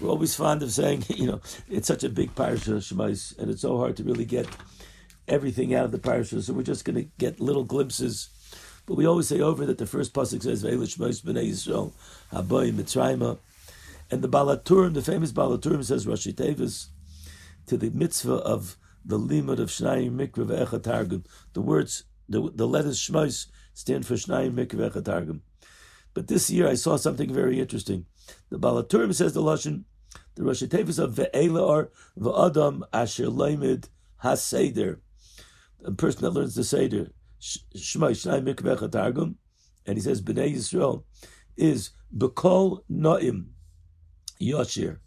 we're 0.00 0.10
always 0.10 0.34
fond 0.34 0.62
of 0.62 0.72
saying, 0.72 1.04
you 1.08 1.26
know, 1.26 1.40
it's 1.68 1.88
such 1.88 2.04
a 2.04 2.08
big 2.08 2.34
parsha, 2.34 2.78
Shemais, 2.78 3.38
and 3.38 3.50
it's 3.50 3.62
so 3.62 3.78
hard 3.78 3.96
to 3.96 4.04
really 4.04 4.24
get 4.24 4.46
everything 5.28 5.74
out 5.74 5.84
of 5.84 5.92
the 5.92 5.98
parsha. 5.98 6.42
So 6.42 6.52
we're 6.52 6.62
just 6.62 6.84
going 6.84 6.96
to 6.96 7.08
get 7.18 7.40
little 7.40 7.64
glimpses. 7.64 8.28
But 8.86 8.96
we 8.96 9.06
always 9.06 9.28
say 9.28 9.40
over 9.40 9.64
that 9.66 9.78
the 9.78 9.86
first 9.86 10.12
pasuk 10.12 10.42
says, 10.42 10.62
"Ve'elish 10.62 10.98
Shemais 10.98 11.22
b'nei 11.22 11.50
Yisrael 11.50 11.92
haboy 12.32 12.72
mitzrayma," 12.72 13.38
and 14.10 14.20
the 14.20 14.28
Baal 14.28 14.46
HaTurim, 14.46 14.94
the 14.94 15.02
famous 15.02 15.32
Baal 15.32 15.56
HaTurim, 15.56 15.82
says 15.84 16.04
Rashi 16.04 16.34
Tevis 16.34 16.88
to 17.66 17.78
the 17.78 17.90
mitzvah 17.90 18.34
of 18.34 18.76
the 19.04 19.18
limud 19.18 19.58
of 19.58 19.70
Shnayim 19.70 20.12
Mikra 20.12 20.46
ve'echa 20.46 20.82
targum. 20.82 21.24
The 21.54 21.62
words, 21.62 22.04
the, 22.28 22.50
the 22.54 22.66
letters 22.66 23.00
Shmos 23.00 23.46
stand 23.72 24.06
for 24.06 24.14
Shnayim 24.14 24.52
Mikra 24.52 24.90
ve'echa 24.90 25.04
targum. 25.04 25.42
But 26.12 26.28
this 26.28 26.50
year 26.50 26.68
I 26.68 26.74
saw 26.74 26.96
something 26.96 27.32
very 27.32 27.60
interesting. 27.60 28.06
The 28.50 28.58
Baal 28.58 28.82
HaTurim 28.82 29.14
says 29.14 29.34
the 29.34 29.42
lashon, 29.42 29.84
the 30.34 30.42
Rashi 30.42 30.68
Tevis 30.68 30.98
of 30.98 31.14
ve'ela 31.14 31.68
are 31.68 31.90
ve'adam 32.18 32.82
asher 32.92 33.26
leimid 33.26 33.88
haseder. 34.22 34.98
A 35.84 35.92
person 35.92 36.22
that 36.22 36.30
learns 36.30 36.54
the 36.54 36.64
seder, 36.64 37.10
Shmos 37.40 37.64
Shnayim 37.76 38.44
Mikra 38.44 38.76
ve'echa 38.76 38.90
targum, 38.90 39.36
and 39.86 39.96
he 39.96 40.02
says 40.02 40.22
Bnei 40.22 40.54
Yisrael 40.54 41.04
is 41.56 41.90
bekol 42.16 42.80
noim 42.90 43.46
Yoshir 44.40 44.98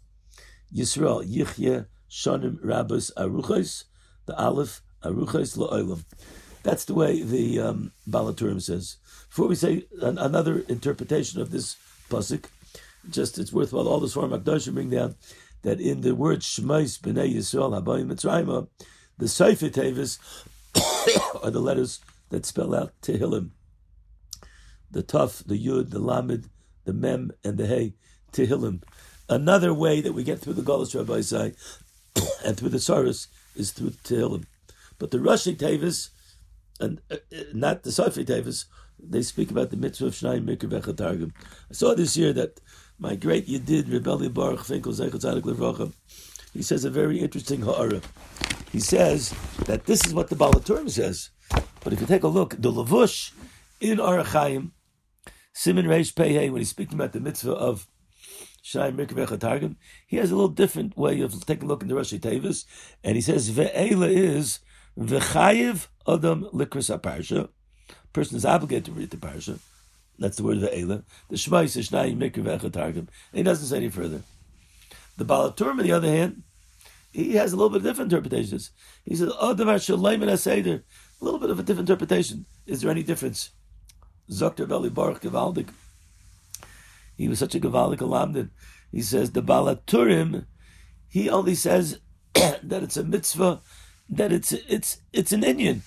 Yisrael 0.74 1.26
Yichye 1.26 1.86
Shanim 2.10 2.58
Rabbis 2.62 3.10
Aruchos, 3.16 3.84
the 4.26 4.38
Aleph 4.38 4.82
Aruchos 5.02 5.56
La'olam. 5.56 6.04
That's 6.62 6.84
the 6.84 6.94
way 6.94 7.22
the 7.22 7.60
um, 7.60 7.92
Balaturim 8.08 8.60
says. 8.60 8.96
Before 9.28 9.48
we 9.48 9.54
say 9.54 9.86
an, 10.00 10.18
another 10.18 10.60
interpretation 10.68 11.40
of 11.40 11.50
this 11.50 11.76
pasuk, 12.10 12.46
just 13.10 13.38
it's 13.38 13.52
worthwhile 13.52 13.88
all 13.88 14.00
the 14.00 14.08
Swarm 14.08 14.30
Akdoshim 14.30 14.74
bring 14.74 14.90
down 14.90 15.16
that 15.62 15.80
in 15.80 16.02
the 16.02 16.14
word 16.14 16.40
Shmais 16.40 17.00
B'nai 17.00 17.34
Yisrael 17.34 17.80
Habayim 17.80 18.12
Mitzrayim, 18.12 18.68
the 19.16 19.26
Seifet 19.26 19.72
Tevis 19.72 20.18
are 21.42 21.50
the 21.50 21.60
letters 21.60 22.00
that 22.30 22.46
spell 22.46 22.74
out 22.74 22.92
Tehillim. 23.02 23.50
The 24.90 25.02
Tuf, 25.02 25.44
the 25.44 25.62
Yud, 25.62 25.90
the 25.90 25.98
Lamed, 25.98 26.48
the 26.84 26.92
Mem, 26.92 27.32
and 27.44 27.58
the 27.58 27.66
Hey, 27.66 27.94
Tehillim. 28.32 28.82
Another 29.28 29.74
way 29.74 30.00
that 30.00 30.12
we 30.12 30.24
get 30.24 30.38
through 30.38 30.54
the 30.54 30.62
Golas 30.62 30.94
Rabbi 30.94 31.20
Sai 31.20 31.52
and 32.44 32.56
through 32.56 32.70
the 32.70 32.78
Saras 32.78 33.26
is 33.54 33.72
through 33.72 33.90
Tehillim. 33.90 34.44
But 34.98 35.10
the 35.10 35.18
Rashi 35.18 35.56
Tavis, 35.56 36.10
and 36.80 37.00
uh, 37.10 37.16
uh, 37.32 37.42
not 37.52 37.82
the 37.82 37.90
Safi 37.90 38.24
Tavis, 38.24 38.64
they 39.00 39.22
speak 39.22 39.50
about 39.50 39.70
the 39.70 39.76
mitzvah 39.76 40.06
of 40.06 40.14
Shnayim 40.14 40.44
Mikra 40.44 40.96
Targum. 40.96 41.32
I 41.70 41.74
saw 41.74 41.94
this 41.94 42.16
year 42.16 42.32
that 42.32 42.60
my 42.98 43.14
great 43.14 43.46
Yedid, 43.46 43.92
Reb 43.92 44.06
Eli 44.06 44.28
Baruch 44.28 44.64
Finkel 44.64 44.92
Zechot 44.92 45.20
Tzadik 45.20 45.42
Levracha, 45.42 45.92
he 46.52 46.62
says 46.62 46.84
a 46.84 46.90
very 46.90 47.20
interesting 47.20 47.62
ha'ara. 47.62 48.00
He 48.72 48.80
says 48.80 49.34
that 49.66 49.86
this 49.86 50.04
is 50.04 50.12
what 50.12 50.28
the 50.28 50.36
Baal 50.36 50.52
HaTurim 50.52 50.90
says. 50.90 51.30
But 51.82 51.92
if 51.92 52.00
you 52.00 52.06
take 52.06 52.24
a 52.24 52.28
look, 52.28 52.56
the 52.58 52.72
Lavush 52.72 53.32
in 53.80 53.98
Arachayim, 53.98 54.72
Simon 55.52 55.86
Reish 55.86 56.14
Pei 56.14 56.50
when 56.50 56.60
he's 56.60 56.70
speaking 56.70 56.94
about 56.94 57.12
the 57.12 57.20
mitzvah 57.20 57.52
of 57.52 57.86
Shai 58.62 58.90
Mikvecha 58.90 59.38
Targum, 59.38 59.76
he 60.06 60.16
has 60.16 60.30
a 60.30 60.34
little 60.34 60.48
different 60.48 60.96
way 60.96 61.20
of 61.20 61.46
taking 61.46 61.64
a 61.64 61.66
look 61.66 61.82
in 61.82 61.88
the 61.88 61.94
Rashi 61.94 62.18
Tavis, 62.18 62.64
and 63.04 63.14
he 63.14 63.22
says 63.22 63.50
Ve'ela 63.50 64.08
is 64.10 64.60
V'chayiv 64.98 65.86
Adam 66.06 66.44
Likris 66.52 66.96
Parsha. 67.00 67.48
Person 68.12 68.36
is 68.36 68.44
obligated 68.44 68.86
to 68.86 68.92
read 68.92 69.10
the 69.10 69.16
parsha. 69.16 69.58
That's 70.18 70.36
the 70.36 70.42
word 70.42 70.58
Ve'ela. 70.58 71.04
The 71.28 71.36
Shema 71.36 71.58
is 71.58 71.76
Shnai 71.76 72.16
Mikvecha 72.16 72.72
Targum. 72.72 73.08
And 73.32 73.38
he 73.38 73.42
doesn't 73.42 73.66
say 73.66 73.76
any 73.76 73.88
further. 73.88 74.22
The 75.16 75.24
Baal 75.24 75.52
HaTurim, 75.52 75.78
on 75.78 75.78
the 75.78 75.92
other 75.92 76.08
hand, 76.08 76.42
he 77.12 77.34
has 77.34 77.52
a 77.52 77.56
little 77.56 77.70
bit 77.70 77.78
of 77.78 77.82
different 77.84 78.12
interpretations. 78.12 78.70
He 79.04 79.16
says, 79.16 79.32
oh, 79.38 79.52
Adam 79.52 79.68
Shalayim 79.68 80.22
and 80.22 80.30
Aseder. 80.30 80.82
A 81.20 81.24
little 81.24 81.40
bit 81.40 81.50
of 81.50 81.58
a 81.58 81.62
different 81.62 81.88
interpretation. 81.88 82.46
Is 82.66 82.80
there 82.80 82.90
any 82.90 83.02
difference? 83.02 83.50
Zokter 84.30 84.68
Beli 84.68 84.90
Baruch 84.90 85.22
Gevaldik. 85.22 85.68
He 87.16 87.28
was 87.28 87.38
such 87.38 87.54
a 87.54 87.60
Gavalik 87.60 87.98
Alamdin. 87.98 88.50
He 88.92 89.02
says 89.02 89.32
the 89.32 89.42
Baal 89.42 89.66
HaTurim, 89.66 90.46
he 91.08 91.28
only 91.28 91.54
says 91.54 92.00
that 92.34 92.82
it's 92.82 92.96
a 92.96 93.04
mitzvah, 93.04 93.60
that 94.08 94.32
it's 94.32 94.52
it's 94.52 94.98
it's 95.12 95.32
an 95.32 95.42
Indian. 95.42 95.82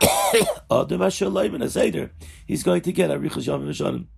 He's 2.46 2.62
going 2.62 2.82
to 2.82 2.92
get 2.92 3.10
Arichas 3.10 3.46
Yom 3.46 4.08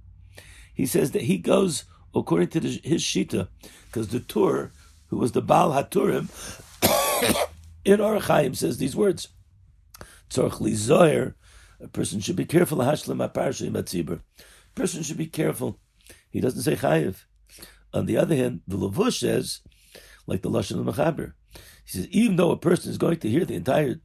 He 0.74 0.86
says 0.86 1.12
that 1.12 1.22
he 1.22 1.38
goes 1.38 1.84
according 2.14 2.48
to 2.48 2.60
the, 2.60 2.80
his 2.84 3.02
shita, 3.02 3.48
because 3.86 4.08
the 4.08 4.20
Tur, 4.20 4.70
who 5.08 5.16
was 5.16 5.32
the 5.32 5.42
Baal 5.42 5.72
Haturim, 5.72 6.28
in 7.84 8.00
Orachaim 8.00 8.56
says 8.56 8.78
these 8.78 8.96
words. 8.96 9.28
Tzorch 10.30 11.34
a 11.80 11.88
person 11.88 12.20
should 12.20 12.36
be 12.36 12.44
careful. 12.44 12.80
A 12.80 12.96
person 14.74 15.02
should 15.02 15.18
be 15.18 15.26
careful 15.26 15.78
he 16.32 16.40
doesn't 16.40 16.62
say 16.62 16.76
chayiv. 16.76 17.24
On 17.92 18.06
the 18.06 18.16
other 18.16 18.34
hand, 18.34 18.62
the 18.66 18.78
Lavush 18.78 19.20
says, 19.20 19.60
like 20.26 20.40
the 20.40 20.50
Lashon 20.50 20.80
of 20.80 20.94
Mechaber, 20.94 21.34
he 21.84 21.98
says, 21.98 22.08
even 22.08 22.36
though 22.36 22.50
a 22.50 22.56
person 22.56 22.90
is 22.90 22.98
going 22.98 23.18
to 23.18 23.28
hear 23.28 23.44
the 23.44 23.54
entire 23.54 24.00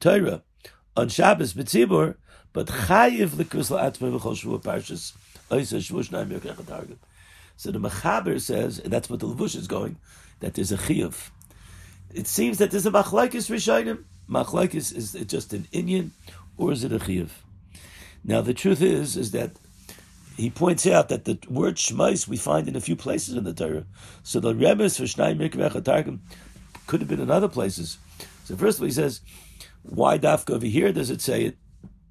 Torah 0.00 0.42
on 0.98 1.08
Shabbos 1.08 1.54
b'tzibur, 1.54 2.16
but 2.52 2.66
chayiv 2.66 3.38
l'kus 3.38 3.70
la'atzmei 3.70 4.18
v'chol 4.18 4.34
shvu 4.36 4.60
parshas 4.60 5.12
oisa 5.48 5.78
shvush 5.78 6.10
na'im 6.10 6.38
yokech 6.38 6.96
So 7.56 7.70
the 7.70 7.78
Mechaber 7.78 8.40
says, 8.40 8.80
and 8.80 8.92
that's 8.92 9.08
what 9.08 9.20
the 9.20 9.28
Lavush 9.28 9.54
is 9.54 9.68
going, 9.68 9.96
that 10.40 10.54
there's 10.54 10.72
a 10.72 10.76
chiyuv. 10.76 11.30
It 12.12 12.26
seems 12.26 12.58
that 12.58 12.72
there's 12.72 12.86
a 12.86 12.90
machlaikis 12.90 13.48
rishayim. 13.48 14.02
Machlaikis 14.28 14.94
is 14.94 15.14
it 15.14 15.28
just 15.28 15.52
an 15.52 15.68
Indian, 15.70 16.10
or 16.56 16.72
is 16.72 16.82
it 16.82 16.92
a 16.92 16.98
chiyuv? 16.98 17.30
Now 18.24 18.40
the 18.40 18.54
truth 18.54 18.82
is, 18.82 19.16
is 19.16 19.30
that 19.30 19.52
he 20.36 20.50
points 20.50 20.86
out 20.86 21.10
that 21.10 21.26
the 21.26 21.38
word 21.48 21.76
Shmais 21.76 22.26
we 22.26 22.36
find 22.36 22.66
in 22.66 22.74
a 22.76 22.80
few 22.80 22.96
places 22.96 23.34
in 23.34 23.44
the 23.44 23.52
Torah. 23.52 23.84
So 24.22 24.40
the 24.40 24.52
Remes 24.54 24.96
for 24.96 25.04
Shnai 25.04 25.36
Mikvech 25.36 25.82
Targum 25.84 26.22
could 26.86 27.00
have 27.00 27.08
been 27.08 27.20
in 27.20 27.30
other 27.30 27.48
places. 27.48 27.98
So 28.44 28.56
first 28.56 28.78
of 28.78 28.82
all, 28.82 28.86
he 28.86 28.92
says, 28.92 29.20
why 29.82 30.18
Dafka 30.18 30.54
over 30.54 30.66
here 30.66 30.92
does 30.92 31.10
it 31.10 31.20
say 31.20 31.44
it? 31.44 31.58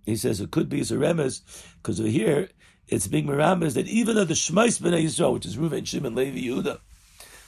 He 0.05 0.15
says 0.15 0.39
it 0.39 0.51
could 0.51 0.69
be 0.69 0.79
as 0.79 0.91
a 0.91 0.95
Remes, 0.95 1.41
because 1.77 1.99
over 1.99 2.09
here 2.09 2.49
it's 2.87 3.07
being 3.07 3.27
Merames 3.27 3.73
that 3.73 3.87
even 3.87 4.15
though 4.15 4.25
the 4.25 4.33
Shmais 4.33 4.81
B'nai 4.81 5.03
Yisrael, 5.03 5.33
which 5.33 5.45
is 5.45 5.57
Reuven, 5.57 5.85
Shimon, 5.85 6.15
Levi, 6.15 6.47
Yehuda, 6.47 6.79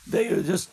they 0.06 0.28
are 0.28 0.44
just 0.44 0.70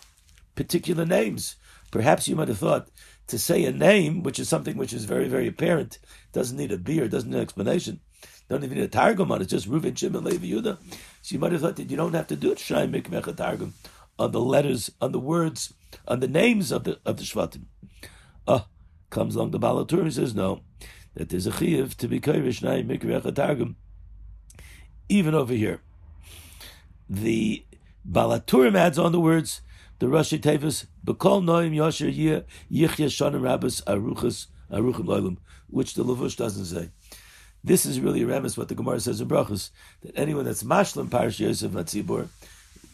particular 0.55 1.07
names. 1.07 1.57
Perhaps 1.93 2.27
you 2.27 2.35
might 2.35 2.49
have 2.49 2.59
thought 2.59 2.89
to 3.29 3.39
say 3.39 3.65
a 3.65 3.73
name, 3.73 4.23
which 4.23 4.39
is 4.39 4.49
something 4.49 4.77
which 4.77 4.93
is 4.93 5.05
very, 5.05 5.29
very 5.29 5.47
apparent, 5.47 5.99
doesn't 6.33 6.57
need 6.57 6.73
a 6.73 6.79
beer, 6.79 7.07
doesn't 7.09 7.31
need 7.31 7.37
an 7.37 7.43
explanation 7.43 8.01
don't 8.49 8.63
even 8.63 8.79
need 8.79 8.85
a 8.85 8.89
targum 8.89 9.33
on 9.33 9.41
it. 9.41 9.45
It's 9.45 9.51
just 9.51 9.71
Reuven, 9.71 9.97
Shimon, 9.97 10.25
Levi, 10.25 10.47
Yehuda. 10.47 10.79
So 11.23 11.35
you 11.35 11.39
might 11.39 11.53
have 11.53 11.61
thought 11.61 11.77
that 11.77 11.91
you 11.91 11.97
don't 11.97 12.15
have 12.15 12.29
to 12.29 12.37
do 12.37 12.53
it. 12.53 12.59
Shai 12.59 12.87
Mikmech 12.87 13.35
targum 13.37 13.75
on 14.19 14.33
the 14.33 14.41
letters, 14.41 14.91
on 15.01 15.13
the 15.13 15.19
words, 15.19 15.75
on 16.07 16.21
the 16.21 16.29
names 16.29 16.71
of 16.73 16.85
the 16.85 16.99
of 17.05 17.17
the 17.17 17.25
Shvatim. 17.25 17.65
Comes 19.11 19.37
along 19.37 19.53
the 19.53 19.61
Balatur 19.61 20.03
and 20.03 20.13
says 20.13 20.35
no, 20.35 20.63
that 21.15 21.29
there's 21.29 21.47
a 21.47 21.53
chiyuv 21.53 21.95
to 21.97 22.09
be 22.09 22.21
kairish 22.21 22.61
Shai 22.61 22.83
Mikmech 22.83 23.35
targum. 23.35 23.77
Even 25.09 25.35
over 25.35 25.55
here, 25.55 25.81
the 27.09 27.65
Baal 28.05 28.39
HaTurim 28.39 28.77
adds 28.77 28.99
on 28.99 29.13
the 29.13 29.21
words 29.21 29.61
the 29.99 30.07
Rashi 30.07 30.39
Tevis 30.39 30.87
Bekol 31.05 31.43
Noim 31.43 31.75
Yosher 31.75 32.13
Yichya 32.13 33.07
Shanim 33.07 33.43
Rabbis 33.43 33.81
Aruchas 33.83 34.47
Aruchim 34.71 35.07
Loilim, 35.07 35.37
which 35.69 35.95
the 35.95 36.05
Lavush 36.05 36.37
doesn't 36.37 36.67
say. 36.67 36.91
This 37.65 37.87
is 37.87 38.01
really 38.01 38.23
a 38.23 38.27
remes 38.27 38.57
what 38.57 38.69
the 38.69 38.75
Gemara 38.75 39.01
says 39.01 39.21
in 39.21 39.29
Brachos 39.29 39.71
that 40.03 40.17
anyone 40.19 40.45
that's 40.45 40.63
mashlim 40.63 41.11
parish 41.11 41.41
Yosef 41.41 41.73
Matzibur, 41.73 42.29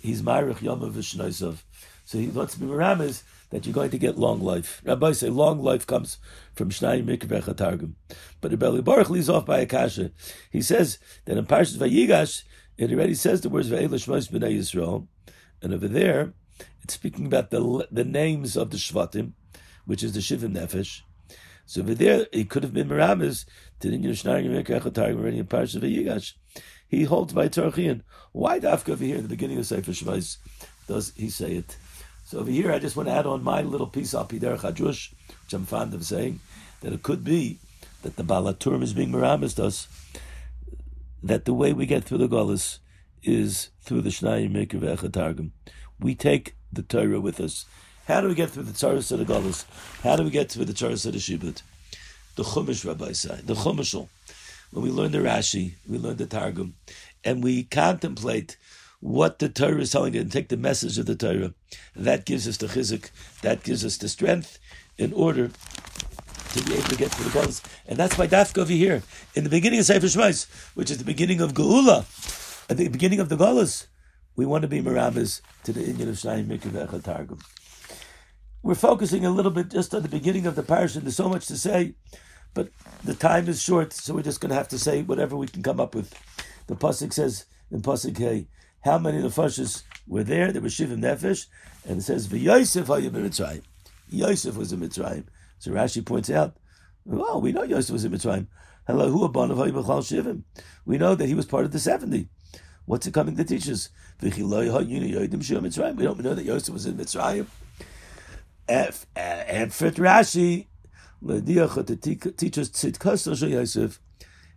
he's 0.00 0.22
Ma'arich 0.22 0.62
Yom 0.62 0.80
Vishnoisov. 0.80 1.58
So 2.04 2.18
he 2.18 2.28
wants 2.28 2.54
to 2.54 2.60
be 2.60 2.66
Merames 2.66 3.22
that 3.52 3.66
you're 3.66 3.74
going 3.74 3.90
to 3.90 3.98
get 3.98 4.18
long 4.18 4.40
life. 4.40 4.82
Rabbi 4.84 5.12
say 5.12 5.28
long 5.28 5.62
life 5.62 5.86
comes 5.86 6.18
from 6.54 6.70
Shnai 6.70 7.04
Mikvecha 7.04 7.54
Targum. 7.54 7.96
But 8.40 8.50
Rebbe 8.50 8.82
Baruch 8.82 9.10
leaves 9.10 9.28
off 9.28 9.46
by 9.46 9.60
a 9.60 9.66
kasha. 9.66 10.10
He 10.50 10.62
says 10.62 10.98
that 11.26 11.36
in 11.36 11.44
Parshas 11.44 11.76
Vayigash, 11.76 12.42
it 12.78 12.90
already 12.90 13.14
says 13.14 13.42
the 13.42 13.50
words 13.50 13.70
Ve'el 13.70 13.88
Shmos 13.88 14.30
B'nai 14.30 14.58
Yisrael. 14.58 15.06
And 15.60 15.74
over 15.74 15.86
there, 15.86 16.32
it's 16.82 16.94
speaking 16.94 17.26
about 17.26 17.50
the 17.50 17.86
the 17.92 18.04
names 18.04 18.56
of 18.56 18.70
the 18.70 18.78
Shvatim, 18.78 19.32
which 19.84 20.02
is 20.02 20.14
the 20.14 20.20
Shivim 20.20 20.56
Nefesh. 20.56 21.02
So 21.66 21.82
over 21.82 21.94
there, 21.94 22.26
it 22.32 22.48
could 22.50 22.62
have 22.62 22.72
been 22.72 22.88
Meramis 22.88 23.44
to 23.80 23.90
the 23.90 23.98
Yushnari 23.98 24.46
already 25.14 25.38
in 25.38 25.46
Parsha 25.46 25.80
Vayigash. 25.80 26.32
He 26.88 27.04
holds 27.04 27.34
by 27.34 27.48
Torchian. 27.48 28.00
Why 28.32 28.58
Dafka 28.58 28.90
over 28.90 29.04
here 29.04 29.16
in 29.16 29.22
the 29.22 29.28
beginning 29.28 29.58
of 29.58 29.66
Sefer 29.66 29.92
Shvais 29.92 30.38
does 30.88 31.12
he 31.16 31.28
say 31.28 31.52
it? 31.56 31.76
So 32.32 32.38
over 32.38 32.50
here, 32.50 32.72
I 32.72 32.78
just 32.78 32.96
want 32.96 33.10
to 33.10 33.14
add 33.14 33.26
on 33.26 33.44
my 33.44 33.60
little 33.60 33.86
piece 33.86 34.14
of 34.14 34.26
Pider 34.26 34.56
Chajush, 34.56 35.12
which 35.28 35.52
I'm 35.52 35.66
fond 35.66 35.92
of 35.92 36.02
saying, 36.02 36.40
that 36.80 36.94
it 36.94 37.02
could 37.02 37.24
be 37.24 37.58
that 38.00 38.16
the 38.16 38.22
Baal 38.22 38.44
HaTurim 38.44 38.82
is 38.82 38.94
being 38.94 39.12
Meramis 39.12 39.56
to 39.56 39.66
us, 39.66 39.86
that 41.22 41.44
the 41.44 41.52
way 41.52 41.74
we 41.74 41.84
get 41.84 42.04
through 42.04 42.16
the 42.16 42.28
Golas 42.28 42.78
is 43.22 43.68
through 43.82 44.00
the 44.00 44.08
Shnai 44.08 44.50
Mikra 44.50 45.12
Targum. 45.12 45.52
We 46.00 46.14
take 46.14 46.56
the 46.72 46.80
Torah 46.80 47.20
with 47.20 47.38
us. 47.38 47.66
How 48.08 48.22
do 48.22 48.28
we 48.28 48.34
get 48.34 48.48
through 48.48 48.62
the 48.62 48.72
Torah 48.72 48.96
of 48.96 49.08
the 49.08 49.26
Golas? 49.26 49.66
How 50.02 50.16
do 50.16 50.22
we 50.22 50.30
get 50.30 50.50
through 50.50 50.64
the 50.64 50.72
Torah 50.72 50.92
of 50.94 51.02
the 51.02 51.10
Shibud? 51.10 51.60
The 52.36 52.44
Chumash, 52.44 52.86
Rabbi 52.86 53.12
say, 53.12 53.40
the 53.44 53.52
Chumashal. 53.52 54.08
When 54.70 54.82
we 54.82 54.90
learn 54.90 55.12
the 55.12 55.18
Rashi, 55.18 55.74
we 55.86 55.98
learn 55.98 56.16
the 56.16 56.24
Targum, 56.24 56.76
and 57.24 57.44
we 57.44 57.64
contemplate 57.64 58.56
what 59.02 59.40
the 59.40 59.48
Torah 59.48 59.80
is 59.80 59.90
telling 59.90 60.14
us 60.14 60.22
and 60.22 60.30
take 60.30 60.48
the 60.48 60.56
message 60.56 60.96
of 60.96 61.06
the 61.06 61.16
Torah. 61.16 61.52
That 61.96 62.24
gives 62.24 62.46
us 62.46 62.56
the 62.56 62.68
chizik, 62.68 63.10
that 63.42 63.64
gives 63.64 63.84
us 63.84 63.96
the 63.96 64.08
strength 64.08 64.60
in 64.96 65.12
order 65.12 65.48
to 65.48 66.62
be 66.62 66.74
able 66.74 66.88
to 66.88 66.96
get 66.96 67.10
to 67.10 67.24
the 67.24 67.30
Golas. 67.30 67.64
And 67.88 67.98
that's 67.98 68.16
why 68.16 68.28
Dafka 68.28 68.58
over 68.58 68.72
here, 68.72 69.02
in 69.34 69.42
the 69.42 69.50
beginning 69.50 69.80
of 69.80 69.86
Sefer 69.86 70.06
Shmais, 70.06 70.46
which 70.74 70.88
is 70.88 70.98
the 70.98 71.04
beginning 71.04 71.40
of 71.40 71.52
Geula, 71.52 72.06
at 72.70 72.76
the 72.76 72.86
beginning 72.86 73.18
of 73.18 73.28
the 73.28 73.36
Golas, 73.36 73.88
we 74.36 74.46
want 74.46 74.62
to 74.62 74.68
be 74.68 74.80
Marabbas 74.80 75.42
to 75.64 75.72
the 75.72 75.84
Indian 75.84 76.08
of 76.08 76.14
Shnai 76.14 76.46
Mikra 76.46 77.02
Targum. 77.02 77.38
We're 78.62 78.76
focusing 78.76 79.26
a 79.26 79.30
little 79.30 79.50
bit 79.50 79.68
just 79.68 79.92
on 79.96 80.02
the 80.02 80.08
beginning 80.08 80.46
of 80.46 80.54
the 80.54 80.62
parish, 80.62 80.94
and 80.94 81.04
there's 81.04 81.16
so 81.16 81.28
much 81.28 81.46
to 81.48 81.56
say, 81.56 81.94
but 82.54 82.68
the 83.02 83.14
time 83.14 83.48
is 83.48 83.60
short, 83.60 83.92
so 83.92 84.14
we're 84.14 84.22
just 84.22 84.40
going 84.40 84.50
to 84.50 84.56
have 84.56 84.68
to 84.68 84.78
say 84.78 85.02
whatever 85.02 85.36
we 85.36 85.48
can 85.48 85.64
come 85.64 85.80
up 85.80 85.96
with. 85.96 86.14
The 86.68 86.76
Pasuk 86.76 87.12
says 87.12 87.46
in 87.72 87.82
Pasuk 87.82 88.16
Hey, 88.16 88.46
how 88.84 88.98
many 88.98 89.18
of 89.18 89.22
the 89.22 89.28
Nefashis 89.28 89.82
were 90.06 90.24
there? 90.24 90.52
There 90.52 90.62
were 90.62 90.68
Shivim 90.68 91.00
Nefesh, 91.00 91.46
and 91.86 91.98
it 91.98 92.02
says, 92.02 92.28
V'Yosef 92.28 92.84
Hayim 92.84 93.62
Yosef 94.10 94.56
was 94.56 94.72
in 94.72 94.80
Mitzrayim. 94.80 95.24
So 95.58 95.70
Rashi 95.70 96.04
points 96.04 96.30
out, 96.30 96.56
well, 97.04 97.40
we 97.40 97.52
know 97.52 97.62
Yosef 97.62 97.92
was 97.92 98.04
in 98.04 98.12
Mitzrayim. 98.12 98.46
Hello, 98.86 99.10
who 99.10 99.24
of 99.24 99.32
Shivim? 99.32 100.42
We 100.84 100.98
know 100.98 101.14
that 101.14 101.26
he 101.26 101.34
was 101.34 101.46
part 101.46 101.64
of 101.64 101.70
the 101.70 101.78
70. 101.78 102.28
What's 102.84 103.06
it 103.06 103.14
coming 103.14 103.36
to 103.36 103.44
teach 103.44 103.68
us? 103.68 103.90
We 104.20 104.30
don't 104.30 104.48
know 104.48 104.74
that 106.34 106.44
Yosef 106.44 106.74
was 106.74 106.86
in 106.86 106.96
Mitzrayim. 106.96 107.46
Uh, 108.68 108.90
and 109.16 109.72
for 109.72 109.90
Rashi, 109.92 110.66
to 111.24 112.32
teach 112.32 112.58
us 112.58 113.42
Yosef, 113.42 114.00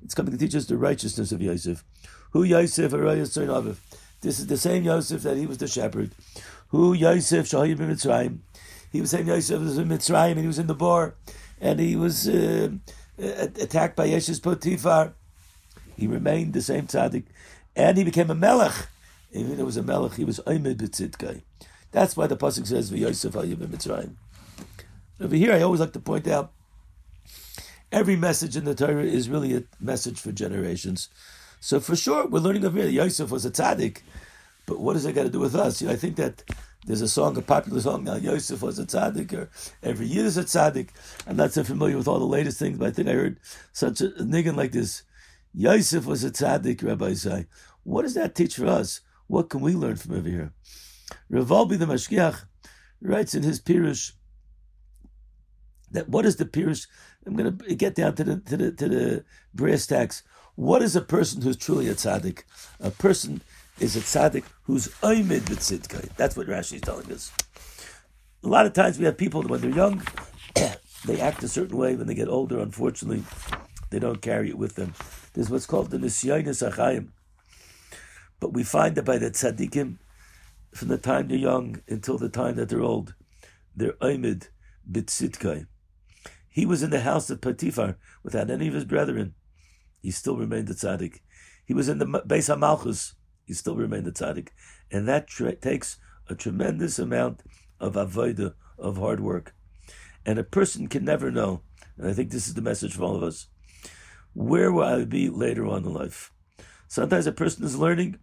it's 0.04 0.14
coming 0.14 0.32
to 0.32 0.38
teach 0.38 0.56
us 0.56 0.66
the 0.66 0.78
righteousness 0.78 1.32
of 1.32 1.42
Yosef. 1.42 1.84
Who 2.32 2.44
Yosef 2.44 2.92
This 4.26 4.40
is 4.40 4.48
the 4.48 4.58
same 4.58 4.84
Yosef 4.84 5.22
that 5.22 5.38
he 5.38 5.46
was 5.46 5.60
the 5.60 5.68
shepherd. 5.68 6.10
Who 6.70 6.94
Yosef 6.94 7.46
Shahib 7.48 7.78
Mitzrayim. 7.78 8.40
He 8.92 9.00
was 9.00 9.12
saying 9.12 9.28
Yosef 9.28 9.62
was 9.62 9.78
in 9.78 9.88
Mitzrayim 9.88 10.32
and 10.32 10.40
he 10.40 10.48
was 10.48 10.58
in 10.58 10.66
the 10.66 10.74
bar 10.74 11.14
and 11.62 11.80
he 11.80 11.96
was 11.96 12.28
uh, 12.28 12.70
attacked 13.20 13.96
by 13.96 14.08
Yeshus 14.08 14.42
Potifar. 14.42 15.14
He 15.96 16.08
remained 16.08 16.54
the 16.54 16.64
same 16.64 16.88
tzaddik 16.88 17.26
and 17.76 18.00
he 18.00 18.04
became 18.04 18.32
a 18.32 18.36
melech. 18.36 18.88
Even 19.32 19.52
though 19.52 19.58
he 19.58 19.64
was 19.64 19.78
a 19.78 19.84
melech, 19.84 20.16
he 20.16 20.26
was 20.26 20.40
Oimed 20.48 20.78
B'tzidkai. 20.78 21.44
That's 21.92 22.18
why 22.18 22.26
the 22.26 22.36
pasuk 22.36 22.66
says 22.66 22.92
Yosef 22.92 23.34
Hayim 23.34 23.58
Mitzrayim. 23.58 24.16
Over 25.22 25.36
here, 25.36 25.54
I 25.54 25.62
always 25.62 25.82
like 25.82 25.94
to 25.94 26.00
point 26.00 26.28
out 26.28 26.52
every 27.92 28.16
message 28.16 28.58
in 28.58 28.66
the 28.66 28.74
Torah 28.74 29.04
is 29.04 29.30
really 29.30 29.56
a 29.56 29.64
message 29.80 30.20
for 30.20 30.32
generations. 30.32 31.10
So 31.66 31.80
for 31.80 31.96
sure, 31.96 32.28
we're 32.28 32.42
learning 32.42 32.64
over 32.64 32.78
here 32.78 32.86
that 32.86 32.92
Yosef 32.92 33.32
was 33.32 33.44
a 33.44 33.50
tzaddik, 33.50 34.04
but 34.68 34.80
what 34.80 34.94
does 34.94 35.04
that 35.04 35.14
got 35.14 35.24
to 35.24 35.32
do 35.32 35.40
with 35.40 35.56
us? 35.56 35.82
You 35.82 35.88
know, 35.88 35.94
I 35.94 35.96
think 35.96 36.16
that 36.18 36.44
there's 36.86 37.02
a 37.02 37.08
song, 37.08 37.36
a 37.38 37.42
popular 37.42 37.82
song 37.82 38.04
now, 38.04 38.18
Yosef 38.18 38.62
was 38.62 38.78
a 38.78 38.86
tzaddik, 38.86 39.34
or 39.34 39.50
every 39.82 40.06
year 40.06 40.26
is 40.26 40.38
a 40.38 40.44
tzaddik. 40.44 40.90
I'm 41.26 41.38
not 41.38 41.54
so 41.54 41.64
familiar 41.64 41.98
with 41.98 42.08
all 42.08 42.20
the 42.20 42.26
latest 42.26 42.60
things, 42.60 42.78
but 42.78 42.90
I 42.90 42.92
think 42.92 43.08
I 43.08 43.14
heard 43.14 43.40
such 43.74 44.00
a, 44.02 44.10
a 44.10 44.22
niggin 44.22 44.56
like 44.56 44.74
this. 44.74 45.02
Yosef 45.56 46.06
was 46.06 46.24
a 46.24 46.30
tzaddik, 46.30 46.84
Rabbi 46.84 47.16
say. 47.16 47.48
What 47.82 48.04
does 48.04 48.14
that 48.14 48.36
teach 48.36 48.58
for 48.58 48.68
us? 48.68 49.02
What 49.26 49.50
can 49.50 49.62
we 49.62 49.74
learn 49.74 49.96
from 49.96 50.18
over 50.18 50.30
here? 50.30 50.54
Rav 51.32 51.48
Wolbe 51.48 51.80
the 51.80 51.88
Mashgiach 51.88 52.44
writes 53.02 53.34
in 53.34 53.42
his 53.42 53.60
Pirush 53.60 54.12
that 55.90 56.10
what 56.10 56.28
is 56.28 56.36
the 56.36 56.46
Pirush? 56.46 56.86
I'm 57.26 57.36
going 57.36 57.58
to 57.58 57.74
get 57.74 57.96
down 57.96 58.14
to 58.18 58.24
the 58.24 58.38
to 58.38 58.56
the 58.56 58.72
to 58.72 58.88
the 58.88 59.26
brass 59.52 59.88
tacks. 59.88 60.22
What 60.56 60.82
is 60.82 60.96
a 60.96 61.02
person 61.02 61.42
who's 61.42 61.58
truly 61.58 61.90
a 61.90 61.96
tzaddik? 61.96 62.44
A 62.80 62.90
person 62.90 63.42
is 63.78 63.98
a 63.98 64.00
tzaddik 64.00 64.46
who's 64.64 64.88
oimid 65.02 65.42
b'tzidkai. 65.42 66.16
That's 66.16 66.38
what 66.38 66.48
Rashi 66.48 66.76
is 66.76 66.82
telling 66.82 67.12
us. 67.12 67.34
A 68.42 68.48
lot 68.48 68.66
of 68.66 68.72
times 68.72 68.98
we 68.98 69.04
have 69.04 69.18
people 69.18 69.42
when 69.42 69.60
they're 69.60 69.70
young, 69.70 70.02
they 71.06 71.20
act 71.20 71.44
a 71.44 71.50
certain 71.50 71.76
way. 71.76 71.96
When 71.96 72.08
they 72.08 72.14
get 72.14 72.30
older, 72.30 72.60
unfortunately, 72.60 73.24
they 73.90 74.00
don't 74.00 74.22
carry 74.22 74.48
it 74.48 74.58
with 74.58 74.76
them. 74.76 74.94
There's 75.34 75.50
what's 75.50 75.66
called 75.66 75.92
the 75.92 75.98
nisyonis 75.98 76.66
achayim. 76.66 77.10
But 78.40 78.54
we 78.54 78.64
find 78.64 78.96
that 78.96 79.04
by 79.04 79.18
the 79.18 79.32
tzaddikim, 79.32 79.98
from 80.74 80.88
the 80.88 80.98
time 80.98 81.28
they're 81.28 81.38
young 81.38 81.82
until 81.90 82.18
the 82.18 82.30
time 82.30 82.56
that 82.56 82.70
they're 82.70 82.82
old, 82.82 83.14
they're 83.76 83.94
oimid 83.94 84.48
b'tzidkai. 84.90 85.68
He 86.48 86.66
was 86.66 86.82
in 86.82 86.92
the 86.92 87.02
house 87.02 87.30
of 87.30 87.42
Potiphar 87.42 87.98
without 88.24 88.50
any 88.50 88.70
of 88.70 88.74
his 88.74 88.86
brethren. 88.86 89.36
He 90.06 90.12
still 90.12 90.38
remained 90.38 90.70
a 90.70 90.76
tzaddik. 90.76 91.22
He 91.66 91.74
was 91.74 91.90
in 91.90 91.98
the 91.98 92.06
Beis 92.06 92.48
HaMalchus 92.48 93.16
he 93.44 93.56
still 93.56 93.76
remained 93.76 94.06
a 94.06 94.12
tzaddik. 94.12 94.50
And 94.92 95.08
that 95.08 95.26
tra- 95.26 95.56
takes 95.56 95.98
a 96.30 96.36
tremendous 96.36 97.00
amount 97.00 97.42
of 97.80 97.94
avodah, 97.94 98.54
of 98.78 98.98
hard 98.98 99.20
work. 99.20 99.56
And 100.24 100.38
a 100.38 100.44
person 100.44 100.88
can 100.88 101.06
never 101.06 101.32
know, 101.32 101.64
and 101.98 102.08
I 102.08 102.14
think 102.14 102.30
this 102.30 102.48
is 102.48 102.54
the 102.54 102.62
message 102.62 102.94
for 102.94 103.02
all 103.02 103.16
of 103.16 103.24
us, 103.24 103.48
where 104.34 104.72
will 104.72 104.84
I 104.84 105.06
be 105.06 105.28
later 105.28 105.66
on 105.66 105.84
in 105.84 105.92
life? 105.92 106.32
Sometimes 106.88 107.26
a 107.26 107.32
person 107.32 107.66
is 107.66 107.76
learning 107.76 108.20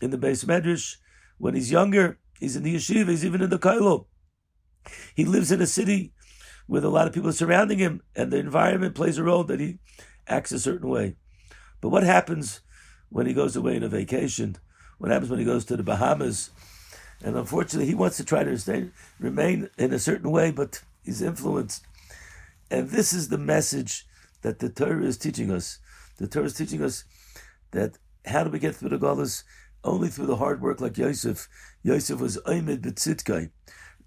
in 0.00 0.10
the 0.10 0.18
base 0.18 0.42
medrash. 0.42 0.96
When 1.38 1.54
he's 1.54 1.70
younger, 1.70 2.18
he's 2.40 2.56
in 2.56 2.64
the 2.64 2.74
yeshiva, 2.74 3.10
he's 3.10 3.24
even 3.24 3.42
in 3.42 3.50
the 3.50 3.60
kailo. 3.60 4.06
He 5.14 5.24
lives 5.24 5.52
in 5.52 5.62
a 5.62 5.68
city 5.68 6.14
with 6.66 6.84
a 6.84 6.88
lot 6.88 7.06
of 7.06 7.12
people 7.12 7.32
surrounding 7.32 7.78
him, 7.78 8.02
and 8.16 8.32
the 8.32 8.38
environment 8.38 8.96
plays 8.96 9.18
a 9.18 9.22
role 9.22 9.44
that 9.44 9.60
he 9.60 9.78
acts 10.28 10.52
a 10.52 10.58
certain 10.58 10.88
way. 10.88 11.16
But 11.80 11.90
what 11.90 12.02
happens 12.02 12.60
when 13.10 13.26
he 13.26 13.34
goes 13.34 13.56
away 13.56 13.76
on 13.76 13.82
a 13.82 13.88
vacation, 13.88 14.56
what 14.98 15.10
happens 15.10 15.30
when 15.30 15.38
he 15.38 15.44
goes 15.44 15.64
to 15.66 15.76
the 15.76 15.82
Bahamas. 15.82 16.50
And 17.22 17.36
unfortunately, 17.36 17.86
he 17.86 17.94
wants 17.94 18.16
to 18.16 18.24
try 18.24 18.42
to 18.42 18.58
stay, 18.58 18.90
remain 19.18 19.68
in 19.78 19.92
a 19.92 19.98
certain 19.98 20.30
way, 20.30 20.50
but 20.50 20.82
he's 21.04 21.22
influenced. 21.22 21.84
And 22.70 22.88
this 22.88 23.12
is 23.12 23.28
the 23.28 23.38
message 23.38 24.06
that 24.42 24.58
the 24.58 24.68
Torah 24.68 25.04
is 25.04 25.18
teaching 25.18 25.50
us. 25.50 25.78
The 26.18 26.26
Torah 26.26 26.46
is 26.46 26.54
teaching 26.54 26.82
us 26.82 27.04
that 27.72 27.98
how 28.26 28.44
do 28.44 28.50
we 28.50 28.58
get 28.58 28.74
through 28.74 28.90
the 28.90 28.98
Golas? 28.98 29.44
Only 29.84 30.08
through 30.08 30.26
the 30.26 30.36
hard 30.36 30.62
work 30.62 30.80
like 30.80 30.96
Yosef. 30.96 31.48
Yosef 31.82 32.20
was 32.20 32.38
Oymed 32.46 32.82
B'tzitkai. 32.82 33.50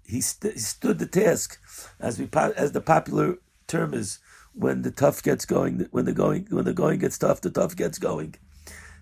He, 0.04 0.20
st- 0.20 0.54
he 0.54 0.60
stood 0.60 0.98
the 0.98 1.06
task, 1.06 1.60
as 2.00 2.18
we 2.18 2.28
as 2.34 2.72
the 2.72 2.80
popular 2.80 3.38
term 3.66 3.92
is, 3.92 4.18
when 4.56 4.82
the 4.82 4.90
tough 4.90 5.22
gets 5.22 5.44
going, 5.44 5.86
when 5.90 6.06
the 6.06 6.12
going 6.12 6.46
when 6.50 6.64
the 6.64 6.72
going 6.72 6.98
gets 6.98 7.18
tough, 7.18 7.40
the 7.42 7.50
tough 7.50 7.76
gets 7.76 7.98
going. 7.98 8.34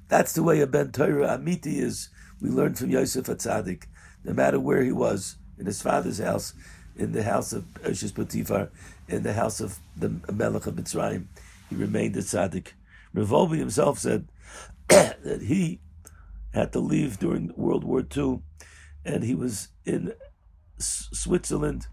That's 0.08 0.32
the 0.32 0.42
way 0.42 0.60
a 0.60 0.66
Ben 0.66 0.90
Torah 0.90 1.38
Amiti 1.38 1.78
is. 1.78 2.08
We 2.40 2.50
learned 2.50 2.78
from 2.78 2.90
Yosef 2.90 3.26
Atzadik, 3.26 3.84
no 4.24 4.32
matter 4.32 4.58
where 4.60 4.82
he 4.82 4.92
was, 4.92 5.36
in 5.58 5.66
his 5.66 5.80
father's 5.80 6.18
house, 6.18 6.54
in 6.96 7.12
the 7.12 7.22
house 7.22 7.52
of 7.52 7.64
Oshis 7.84 8.12
Potifar, 8.12 8.68
in 9.08 9.22
the 9.22 9.32
house 9.32 9.60
of 9.60 9.78
the 9.96 10.10
Melech 10.32 10.66
of 10.66 10.74
Mitzrayim, 10.74 11.26
he 11.70 11.76
remained 11.76 12.16
a 12.16 12.20
tzaddik. 12.20 12.72
Rav 13.12 13.28
Wolbe 13.28 13.56
himself 13.56 13.98
said 13.98 14.28
that 14.88 15.42
he 15.42 15.80
had 16.52 16.72
to 16.72 16.80
leave 16.80 17.18
during 17.18 17.52
World 17.56 17.84
War 17.84 18.04
II, 18.16 18.40
and 19.04 19.22
he 19.22 19.34
was 19.34 19.68
in 19.84 20.12
Switzerland. 20.78 21.86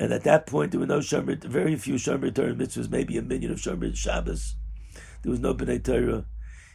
And 0.00 0.14
at 0.14 0.24
that 0.24 0.46
point, 0.46 0.70
there 0.70 0.80
were 0.80 0.86
no 0.86 1.00
Shomer, 1.00 1.44
very 1.44 1.76
few 1.76 1.96
Shomer 1.96 2.34
Torah 2.34 2.54
mitzvahs, 2.54 2.90
maybe 2.90 3.18
a 3.18 3.22
million 3.22 3.52
of 3.52 3.58
Shomer 3.58 3.94
Shabbos. 3.94 4.56
There 5.22 5.30
was 5.30 5.40
no 5.40 5.52
B'nai 5.54 5.84
Torah. 5.84 6.24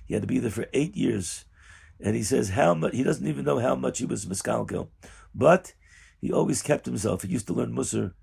He 0.05 0.13
had 0.13 0.21
to 0.21 0.27
be 0.27 0.37
there 0.37 0.51
for 0.51 0.67
eight 0.73 0.95
years. 0.95 1.45
And 1.99 2.15
he 2.15 2.21
says 2.21 2.49
how 2.49 2.75
much, 2.75 2.93
he 2.93 3.01
doesn't 3.01 3.25
even 3.25 3.43
know 3.43 3.57
how 3.57 3.75
much 3.75 3.97
he 3.97 4.05
was 4.05 4.27
miskalkel. 4.27 4.89
But 5.33 5.73
he 6.21 6.31
always 6.31 6.61
kept 6.61 6.85
himself. 6.85 7.23
He 7.23 7.29
used 7.29 7.47
to 7.47 7.53
learn 7.53 7.73
Musar 7.75 8.13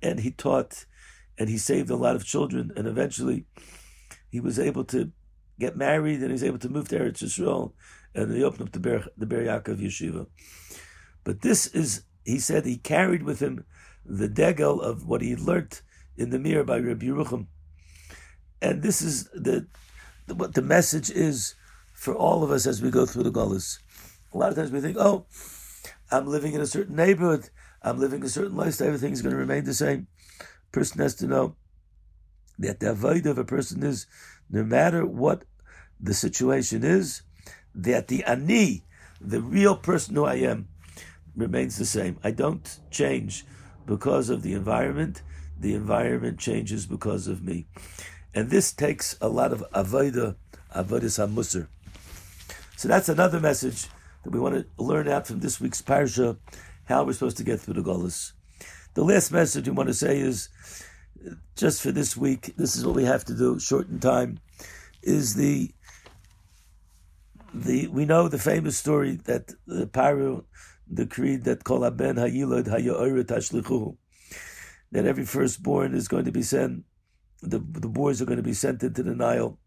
and 0.00 0.20
he 0.20 0.30
taught 0.30 0.86
and 1.36 1.50
he 1.50 1.58
saved 1.58 1.90
a 1.90 1.96
lot 1.96 2.16
of 2.16 2.24
children. 2.24 2.72
And 2.74 2.88
eventually 2.88 3.44
he 4.30 4.40
was 4.40 4.58
able 4.58 4.84
to 4.84 5.12
get 5.60 5.76
married 5.76 6.20
and 6.20 6.28
he 6.28 6.32
was 6.32 6.44
able 6.44 6.58
to 6.60 6.70
move 6.70 6.88
to 6.88 6.98
Eretz 6.98 7.22
Yisrael 7.22 7.72
and 8.14 8.32
he 8.32 8.42
opened 8.42 8.62
up 8.62 8.72
the 8.72 8.80
Ber, 8.80 9.04
the 9.14 9.26
Ber 9.26 9.44
Yaakov 9.44 9.78
Yeshiva. 9.78 10.26
But 11.22 11.42
this 11.42 11.66
is, 11.66 12.04
he 12.24 12.38
said 12.38 12.64
he 12.64 12.78
carried 12.78 13.24
with 13.24 13.40
him 13.40 13.66
the 14.08 14.28
degel 14.28 14.80
of 14.80 15.06
what 15.06 15.20
he 15.20 15.36
learnt 15.36 15.82
in 16.16 16.30
the 16.30 16.38
mirror 16.38 16.64
by 16.64 16.78
Rabbi 16.78 17.06
Yerucham. 17.06 17.46
And 18.60 18.82
this 18.82 19.02
is 19.02 19.24
the 19.34 19.66
what 20.34 20.54
the 20.54 20.62
message 20.62 21.10
is 21.10 21.54
for 21.94 22.14
all 22.14 22.42
of 22.42 22.50
us 22.50 22.66
as 22.66 22.82
we 22.82 22.90
go 22.90 23.06
through 23.06 23.22
the 23.22 23.30
Golas. 23.30 23.78
A 24.34 24.38
lot 24.38 24.50
of 24.50 24.56
times 24.56 24.70
we 24.70 24.80
think, 24.80 24.96
oh, 24.98 25.26
I'm 26.10 26.26
living 26.26 26.52
in 26.52 26.60
a 26.60 26.66
certain 26.66 26.96
neighborhood, 26.96 27.48
I'm 27.82 27.98
living 27.98 28.22
a 28.22 28.28
certain 28.28 28.56
lifestyle, 28.56 28.88
everything's 28.88 29.22
going 29.22 29.32
to 29.32 29.38
remain 29.38 29.64
the 29.64 29.74
same. 29.74 30.06
person 30.70 31.00
has 31.00 31.14
to 31.16 31.26
know 31.26 31.56
that 32.58 32.80
the 32.80 32.90
avoid 32.90 33.26
of 33.26 33.38
a 33.38 33.44
person 33.44 33.82
is 33.82 34.06
no 34.50 34.64
matter 34.64 35.06
what 35.06 35.44
The 36.00 36.14
situation 36.14 36.84
is 36.84 37.22
that 37.74 38.08
the 38.08 38.24
ani, 38.24 38.84
the 39.20 39.40
real 39.40 39.76
person 39.76 40.14
who 40.14 40.24
I 40.24 40.36
am, 40.36 40.68
remains 41.34 41.76
the 41.76 41.86
same. 41.86 42.18
I 42.22 42.30
don't 42.30 42.78
change 42.90 43.44
because 43.88 44.28
of 44.30 44.42
the 44.42 44.52
environment. 44.52 45.22
The 45.58 45.74
environment 45.74 46.38
changes 46.38 46.86
because 46.86 47.26
of 47.26 47.42
me. 47.42 47.66
And 48.32 48.50
this 48.50 48.72
takes 48.72 49.16
a 49.20 49.28
lot 49.28 49.52
of 49.52 49.64
avodah, 49.74 50.36
avodas 50.76 51.18
hamusar. 51.18 51.66
So 52.76 52.86
that's 52.86 53.08
another 53.08 53.40
message 53.40 53.86
that 54.22 54.30
we 54.30 54.38
want 54.38 54.54
to 54.54 54.82
learn 54.82 55.08
out 55.08 55.26
from 55.26 55.40
this 55.40 55.60
week's 55.60 55.82
parsha, 55.82 56.36
how 56.84 57.02
we're 57.02 57.14
supposed 57.14 57.38
to 57.38 57.44
get 57.44 57.58
through 57.58 57.74
the 57.74 57.82
Golas. 57.82 58.32
The 58.94 59.02
last 59.02 59.32
message 59.32 59.66
we 59.66 59.74
want 59.74 59.88
to 59.88 59.94
say 59.94 60.20
is, 60.20 60.48
just 61.56 61.82
for 61.82 61.90
this 61.90 62.16
week, 62.16 62.54
this 62.56 62.76
is 62.76 62.86
what 62.86 62.94
we 62.94 63.04
have 63.04 63.24
to 63.24 63.34
do, 63.34 63.58
short 63.58 63.88
in 63.88 63.98
time, 63.98 64.38
is 65.02 65.34
the 65.34 65.72
the 67.54 67.88
we 67.88 68.04
know 68.04 68.28
the 68.28 68.38
famous 68.38 68.76
story 68.76 69.16
that 69.24 69.54
the 69.66 69.86
Paru 69.86 70.44
decreed 70.92 71.44
that 71.44 71.64
kol 71.64 71.88
ben 71.90 72.16
hayilad 72.16 72.66
hayoret 72.66 73.24
tashlichu 73.24 73.96
that 74.92 75.04
every 75.04 75.24
firstborn 75.24 75.94
is 75.94 76.08
going 76.08 76.24
to 76.24 76.32
be 76.32 76.42
sent 76.42 76.84
the 77.42 77.58
the 77.58 77.88
boys 77.88 78.20
are 78.20 78.24
going 78.24 78.38
to 78.38 78.42
be 78.42 78.54
sent 78.54 78.82
into 78.82 79.02
the 79.02 79.14
Nile. 79.14 79.58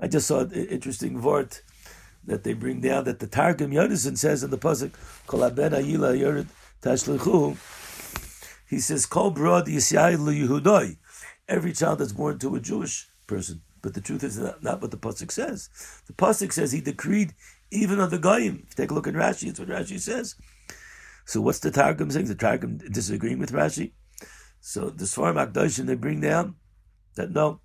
I 0.00 0.08
just 0.08 0.26
saw 0.26 0.40
an 0.40 0.52
interesting 0.52 1.18
vort 1.18 1.62
that 2.24 2.44
they 2.44 2.52
bring 2.52 2.80
down 2.80 3.04
that 3.04 3.20
the 3.20 3.26
Targum 3.26 3.70
Yonason 3.70 4.18
says 4.18 4.42
in 4.42 4.50
the 4.50 4.58
pasuk 4.58 4.92
kol 5.26 5.48
ben 5.50 5.72
hayila 5.72 6.18
yoret 6.18 6.46
tashlichu 6.82 7.56
he 8.68 8.80
says 8.80 9.06
kol 9.06 9.30
brod 9.30 9.66
yisrael 9.66 10.96
every 11.48 11.72
child 11.72 11.98
that's 11.98 12.12
born 12.12 12.38
to 12.38 12.54
a 12.54 12.60
Jewish 12.60 13.08
person 13.26 13.62
but 13.82 13.94
the 13.94 14.00
truth 14.00 14.24
is 14.24 14.38
not, 14.38 14.62
not 14.62 14.82
what 14.82 14.90
the 14.90 14.96
pasuk 14.96 15.30
says. 15.30 15.68
The 16.06 16.12
pasuk 16.12 16.52
says 16.52 16.72
he 16.72 16.80
decreed 16.80 17.34
even 17.70 18.00
on 18.00 18.10
the 18.10 18.18
goyim. 18.18 18.64
If 18.64 18.78
you 18.78 18.84
take 18.84 18.90
a 18.90 18.94
look 18.94 19.06
at 19.06 19.14
Rashi, 19.14 19.48
it's 19.48 19.60
what 19.60 19.68
Rashi 19.68 19.98
says. 19.98 20.34
So 21.24 21.40
what's 21.40 21.58
the 21.58 21.70
Targum 21.70 22.10
saying? 22.10 22.26
The 22.26 22.34
Targum 22.34 22.78
disagreeing 22.78 23.38
with 23.38 23.52
Rashi. 23.52 23.92
So 24.60 24.90
the 24.90 25.04
Svarim 25.04 25.36
Akdoshim 25.36 25.86
they 25.86 25.94
bring 25.94 26.20
down 26.20 26.56
that 27.16 27.30
no, 27.30 27.60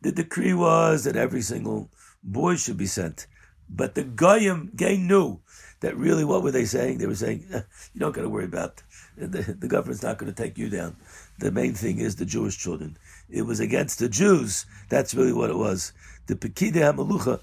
the 0.00 0.12
decree 0.12 0.54
was 0.54 1.04
that 1.04 1.16
every 1.16 1.42
single 1.42 1.90
boy 2.22 2.56
should 2.56 2.76
be 2.76 2.86
sent. 2.86 3.26
But 3.68 3.94
the 3.94 4.04
Goyim, 4.04 4.70
they 4.74 4.96
knew 4.96 5.40
that 5.80 5.96
really 5.96 6.24
what 6.24 6.42
were 6.42 6.52
they 6.52 6.64
saying? 6.64 6.98
They 6.98 7.06
were 7.06 7.14
saying, 7.14 7.46
eh, 7.52 7.62
you 7.92 8.00
don't 8.00 8.14
got 8.14 8.22
to 8.22 8.28
worry 8.28 8.44
about 8.44 8.82
the, 9.16 9.56
the 9.58 9.68
government's 9.68 10.02
not 10.02 10.18
going 10.18 10.32
to 10.32 10.42
take 10.42 10.56
you 10.56 10.68
down. 10.68 10.96
The 11.38 11.50
main 11.50 11.74
thing 11.74 11.98
is 11.98 12.16
the 12.16 12.24
Jewish 12.24 12.56
children. 12.56 12.96
It 13.28 13.42
was 13.42 13.60
against 13.60 13.98
the 13.98 14.08
Jews. 14.08 14.66
That's 14.88 15.14
really 15.14 15.32
what 15.32 15.50
it 15.50 15.56
was. 15.56 15.92
The 16.26 16.36
Pekide 16.36 16.74
HaMelucha, 16.74 17.40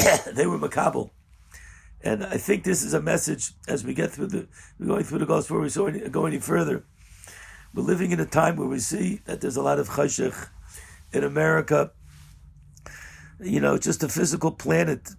they 0.32 0.46
were 0.46 0.58
Makabal. 0.58 1.10
And 2.02 2.24
I 2.24 2.38
think 2.38 2.64
this 2.64 2.82
is 2.82 2.94
a 2.94 3.02
message 3.02 3.52
as 3.68 3.84
we 3.84 3.92
get 3.92 4.10
through 4.10 4.28
the, 4.28 4.48
we're 4.78 4.86
going 4.86 5.04
through 5.04 5.18
the 5.18 5.26
gospel 5.26 5.60
we 5.60 6.08
go 6.08 6.26
any 6.26 6.38
further. 6.38 6.84
We're 7.74 7.82
living 7.82 8.10
in 8.10 8.20
a 8.20 8.26
time 8.26 8.56
where 8.56 8.68
we 8.68 8.78
see 8.78 9.20
that 9.26 9.40
there's 9.40 9.56
a 9.56 9.62
lot 9.62 9.78
of 9.78 9.90
chashich 9.90 10.48
in 11.12 11.24
America. 11.24 11.92
You 13.38 13.60
know, 13.60 13.78
just 13.78 14.02
a 14.02 14.08
physical 14.08 14.50
planet. 14.50 15.10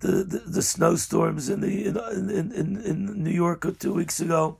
The, 0.00 0.24
the, 0.24 0.38
the 0.46 0.62
snowstorms 0.62 1.48
in 1.48 1.60
the 1.60 1.86
in, 1.86 1.96
in, 2.30 2.52
in, 2.52 2.76
in 2.84 3.22
New 3.22 3.30
York 3.30 3.66
two 3.78 3.94
weeks 3.94 4.20
ago, 4.20 4.58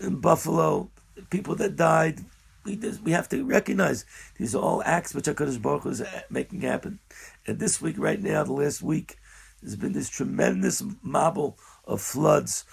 in 0.00 0.20
Buffalo, 0.20 0.90
people 1.30 1.54
that 1.56 1.76
died. 1.76 2.20
We, 2.64 2.80
we 3.04 3.12
have 3.12 3.28
to 3.28 3.44
recognize 3.44 4.06
these 4.38 4.54
are 4.54 4.62
all 4.62 4.82
acts 4.84 5.14
which 5.14 5.26
HaKadosh 5.26 5.60
Baruch 5.60 5.82
Hu 5.82 5.90
is 5.90 6.00
uh, 6.00 6.22
making 6.30 6.62
happen. 6.62 6.98
And 7.46 7.58
this 7.58 7.80
week, 7.80 7.96
right 7.98 8.20
now, 8.20 8.44
the 8.44 8.52
last 8.52 8.82
week, 8.82 9.16
there's 9.60 9.76
been 9.76 9.92
this 9.92 10.08
tremendous 10.08 10.82
marble 11.02 11.58
of 11.84 12.00
floods, 12.00 12.64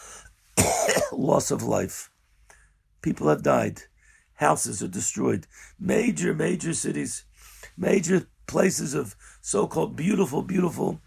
loss 1.11 1.51
of 1.51 1.63
life. 1.63 2.09
People 3.01 3.27
have 3.29 3.43
died. 3.43 3.81
Houses 4.35 4.81
are 4.81 4.87
destroyed. 4.87 5.47
Major, 5.79 6.33
major 6.33 6.73
cities, 6.73 7.25
major 7.77 8.27
places 8.47 8.93
of 8.93 9.15
so-called 9.41 9.95
beautiful, 9.95 10.41
beautiful, 10.41 10.99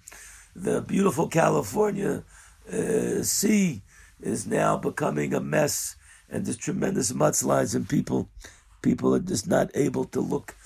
the 0.54 0.80
beautiful 0.80 1.28
California 1.28 2.24
uh, 2.72 3.22
sea 3.22 3.82
is 4.20 4.46
now 4.46 4.76
becoming 4.76 5.34
a 5.34 5.40
mess 5.40 5.96
and 6.34 6.44
there's 6.44 6.56
tremendous 6.56 7.12
mudslides, 7.12 7.74
and 7.74 7.88
people, 7.88 8.28
people 8.82 9.14
are 9.14 9.20
just 9.20 9.46
not 9.46 9.70
able 9.74 10.04
to 10.06 10.20
look 10.20 10.56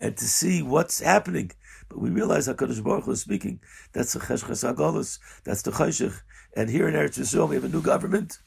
and 0.00 0.16
to 0.16 0.24
see 0.24 0.62
what's 0.62 1.00
happening. 1.00 1.50
We 1.98 2.10
realize 2.10 2.48
Hakadosh 2.48 2.82
Baruch 2.82 3.04
Hu 3.04 3.12
is 3.12 3.20
speaking. 3.20 3.60
That's 3.92 4.12
the 4.12 4.20
Cheshches 4.20 4.64
Agolus. 4.64 5.18
That's 5.44 5.62
the 5.62 5.72
Cheshach. 5.72 6.20
And 6.56 6.70
here 6.70 6.88
in 6.88 6.94
Eretz 6.94 7.18
Yisrael, 7.18 7.48
we 7.48 7.56
have 7.56 7.64
a 7.64 7.68
new 7.68 7.82
government, 7.82 8.38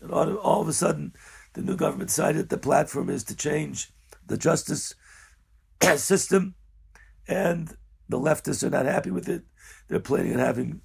and 0.00 0.10
all, 0.10 0.34
all 0.36 0.62
of 0.62 0.68
a 0.68 0.72
sudden, 0.72 1.14
the 1.52 1.62
new 1.62 1.76
government 1.76 2.08
decided 2.08 2.48
the 2.48 2.58
platform 2.58 3.08
is 3.10 3.24
to 3.24 3.36
change 3.36 3.92
the 4.26 4.36
justice 4.36 4.94
system, 5.96 6.54
and 7.28 7.76
the 8.08 8.18
leftists 8.18 8.62
are 8.62 8.70
not 8.70 8.86
happy 8.86 9.10
with 9.10 9.28
it. 9.28 9.42
They're 9.88 10.00
planning 10.00 10.34
on 10.34 10.38
having 10.38 10.80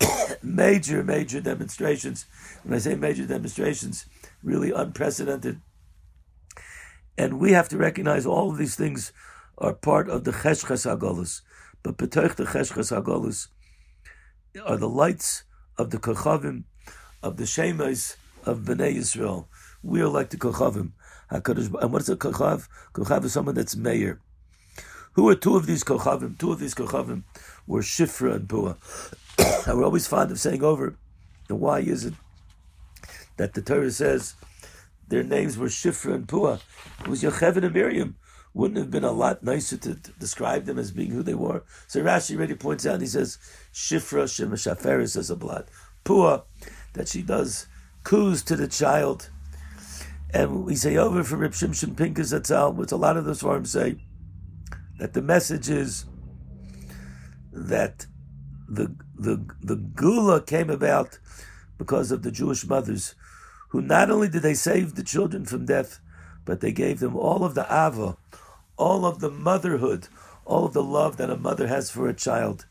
major, 0.42 1.02
major 1.04 1.40
demonstrations. 1.40 2.26
When 2.62 2.74
I 2.74 2.78
say 2.78 2.94
major 2.94 3.26
demonstrations, 3.26 4.06
really 4.42 4.72
unprecedented. 4.72 5.60
And 7.16 7.38
we 7.38 7.52
have 7.52 7.68
to 7.68 7.76
recognize 7.76 8.26
all 8.26 8.50
of 8.50 8.58
these 8.58 8.74
things 8.74 9.12
are 9.58 9.74
part 9.74 10.08
of 10.08 10.24
the 10.24 10.32
Cheshches 10.32 10.86
HaGolus. 10.86 11.42
But 11.82 11.96
B'toich 11.96 12.36
the 12.36 12.44
Cheshches 12.44 12.90
HaGolus 12.90 13.48
are 14.64 14.76
the 14.76 14.88
lights 14.88 15.44
of 15.78 15.90
the 15.90 15.98
Kochavim, 15.98 16.64
of 17.22 17.36
the 17.36 17.44
Shemais 17.44 18.16
of 18.44 18.60
Bnei 18.60 18.96
Yisrael. 18.96 19.46
We 19.82 20.00
are 20.00 20.08
like 20.08 20.30
the 20.30 20.36
Kochavim. 20.36 20.92
And 21.32 21.92
what 21.92 22.02
is 22.02 22.10
a 22.10 22.16
Kochav? 22.16 22.68
Kochav 22.92 23.24
is 23.24 23.32
someone 23.32 23.54
that's 23.54 23.74
mayor. 23.74 24.20
Who 25.14 25.28
are 25.30 25.34
two 25.34 25.56
of 25.56 25.66
these 25.66 25.82
Kochavim? 25.82 26.38
Two 26.38 26.52
of 26.52 26.58
these 26.58 26.74
Kochavim 26.74 27.24
were 27.66 27.80
Shifra 27.80 28.36
and 28.36 28.48
Pua. 28.48 28.76
and 29.66 29.78
we're 29.78 29.84
always 29.84 30.06
fond 30.06 30.30
of 30.30 30.38
saying 30.38 30.62
over, 30.62 30.96
and 31.48 31.60
why 31.60 31.80
is 31.80 32.04
it 32.04 32.14
that 33.38 33.54
the 33.54 33.62
Torah 33.62 33.90
says 33.90 34.34
their 35.08 35.22
names 35.22 35.56
were 35.56 35.68
Shifra 35.68 36.14
and 36.14 36.26
Pua. 36.26 36.60
It 37.00 37.08
was 37.08 37.22
Yocheved 37.22 37.64
and 37.64 37.74
Miriam. 37.74 38.16
Wouldn't 38.54 38.78
have 38.78 38.90
been 38.90 39.04
a 39.04 39.12
lot 39.12 39.42
nicer 39.42 39.76
to, 39.78 39.94
to, 39.94 40.10
describe 40.12 40.66
them 40.66 40.78
as 40.78 40.90
being 40.90 41.10
who 41.10 41.22
they 41.22 41.34
were. 41.34 41.62
So 41.86 42.02
Rashi 42.02 42.36
already 42.36 42.54
points 42.54 42.84
out, 42.84 43.00
he 43.00 43.06
says, 43.06 43.38
Shifra 43.72 44.32
Shema 44.32 44.56
Shaferis 44.56 45.16
as 45.16 45.30
a 45.30 45.36
blood. 45.36 45.70
Pua, 46.04 46.42
that 46.92 47.08
she 47.08 47.22
does 47.22 47.66
coups 48.04 48.42
to 48.42 48.56
the 48.56 48.68
child. 48.68 49.30
And 50.34 50.64
we 50.64 50.74
say 50.74 50.96
over 50.96 51.24
from 51.24 51.40
Rip 51.40 51.52
Shimshon 51.52 51.96
Pincus 51.96 52.32
Atzal, 52.32 52.74
which 52.74 52.92
a 52.92 52.96
lot 52.96 53.16
of 53.16 53.24
the 53.24 53.32
Svarim 53.32 53.66
say, 53.66 53.96
that 54.98 55.14
the 55.14 55.22
message 55.22 55.68
is 55.68 56.04
that 57.52 58.06
the 58.68 58.94
the 59.14 59.44
the 59.60 59.76
gula 59.76 60.40
came 60.42 60.70
about 60.70 61.18
because 61.76 62.10
of 62.10 62.22
the 62.22 62.30
Jewish 62.30 62.66
mothers 62.66 63.14
who 63.70 63.80
not 63.80 64.10
only 64.10 64.28
did 64.28 64.42
they 64.42 64.54
save 64.54 64.94
the 64.94 65.02
children 65.02 65.44
from 65.44 65.66
death, 65.66 65.98
but 66.44 66.60
they 66.60 66.72
gave 66.72 67.00
them 67.00 67.16
all 67.16 67.44
of 67.44 67.54
the 67.54 67.64
ava, 67.64 68.16
all 68.76 69.04
of 69.04 69.20
the 69.20 69.30
motherhood, 69.30 70.08
all 70.44 70.66
of 70.66 70.72
the 70.72 70.82
love 70.82 71.16
that 71.16 71.30
a 71.30 71.36
mother 71.36 71.66
has 71.66 71.90
for 71.90 72.08
a 72.08 72.14
child. 72.14 72.66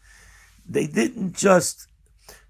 They 0.67 0.87
didn't 0.87 1.35
just 1.35 1.87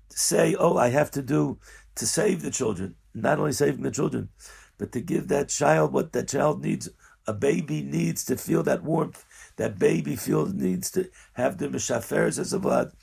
say, 0.10 0.56
oh, 0.56 0.78
I 0.78 0.90
have 0.90 1.12
to 1.12 1.22
do 1.22 1.60
to 1.96 2.06
save 2.06 2.42
the 2.42 2.52
children, 2.52 2.96
not 3.14 3.40
only 3.40 3.54
saving 3.54 3.84
the 3.84 3.92
children, 3.92 4.30
but 4.78 4.92
to 4.94 5.02
give 5.02 5.28
that 5.28 5.50
child 5.50 5.94
what 5.94 6.14
that 6.14 6.30
child 6.30 6.64
needs. 6.64 6.90
A 7.28 7.34
baby 7.34 7.82
needs 7.82 8.26
to 8.26 8.36
feel 8.36 8.64
that 8.64 8.84
warmth. 8.84 9.24
That 9.58 9.78
baby 9.78 10.16
feels 10.16 10.54
needs 10.54 10.90
to 10.92 11.10
have 11.34 11.58
the 11.58 11.68
mishaferes 11.68 12.40
as 12.40 12.52
a 12.52 12.60
blood 12.60 12.94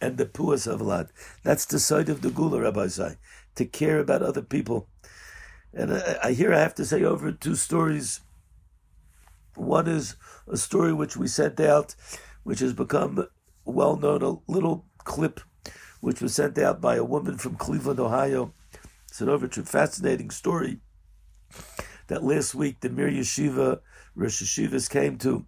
and 0.00 0.16
the 0.16 0.24
puas 0.26 0.66
of 0.66 0.80
vlad. 0.80 1.10
That's 1.42 1.66
the 1.66 1.78
side 1.78 2.08
of 2.08 2.22
the 2.22 2.30
gula, 2.30 2.60
Rabbi 2.60 2.86
Zai, 2.86 3.16
to 3.56 3.66
care 3.66 3.98
about 3.98 4.22
other 4.22 4.42
people 4.42 4.88
and 5.76 5.92
I, 5.92 6.18
I 6.24 6.32
here 6.32 6.52
I 6.52 6.60
have 6.60 6.74
to 6.76 6.84
say 6.84 7.04
over 7.04 7.30
two 7.30 7.54
stories. 7.54 8.20
One 9.56 9.88
is 9.88 10.16
a 10.48 10.56
story 10.56 10.92
which 10.92 11.16
we 11.16 11.28
sent 11.28 11.60
out, 11.60 11.94
which 12.42 12.60
has 12.60 12.72
become 12.72 13.26
well 13.64 13.96
known, 13.96 14.22
a 14.22 14.52
little 14.52 14.84
clip 14.98 15.40
which 16.00 16.20
was 16.20 16.34
sent 16.34 16.58
out 16.58 16.80
by 16.80 16.96
a 16.96 17.04
woman 17.04 17.38
from 17.38 17.56
Cleveland, 17.56 17.98
Ohio. 17.98 18.52
It's 19.08 19.20
an 19.20 19.28
over 19.28 19.48
fascinating 19.48 20.30
story 20.30 20.80
that 22.08 22.22
last 22.22 22.54
week 22.54 22.80
the 22.80 22.88
Mir 22.88 23.10
Yeshiva, 23.10 23.80
Rosh 24.14 24.42
Yeshivas 24.42 24.88
came 24.90 25.18
to 25.18 25.46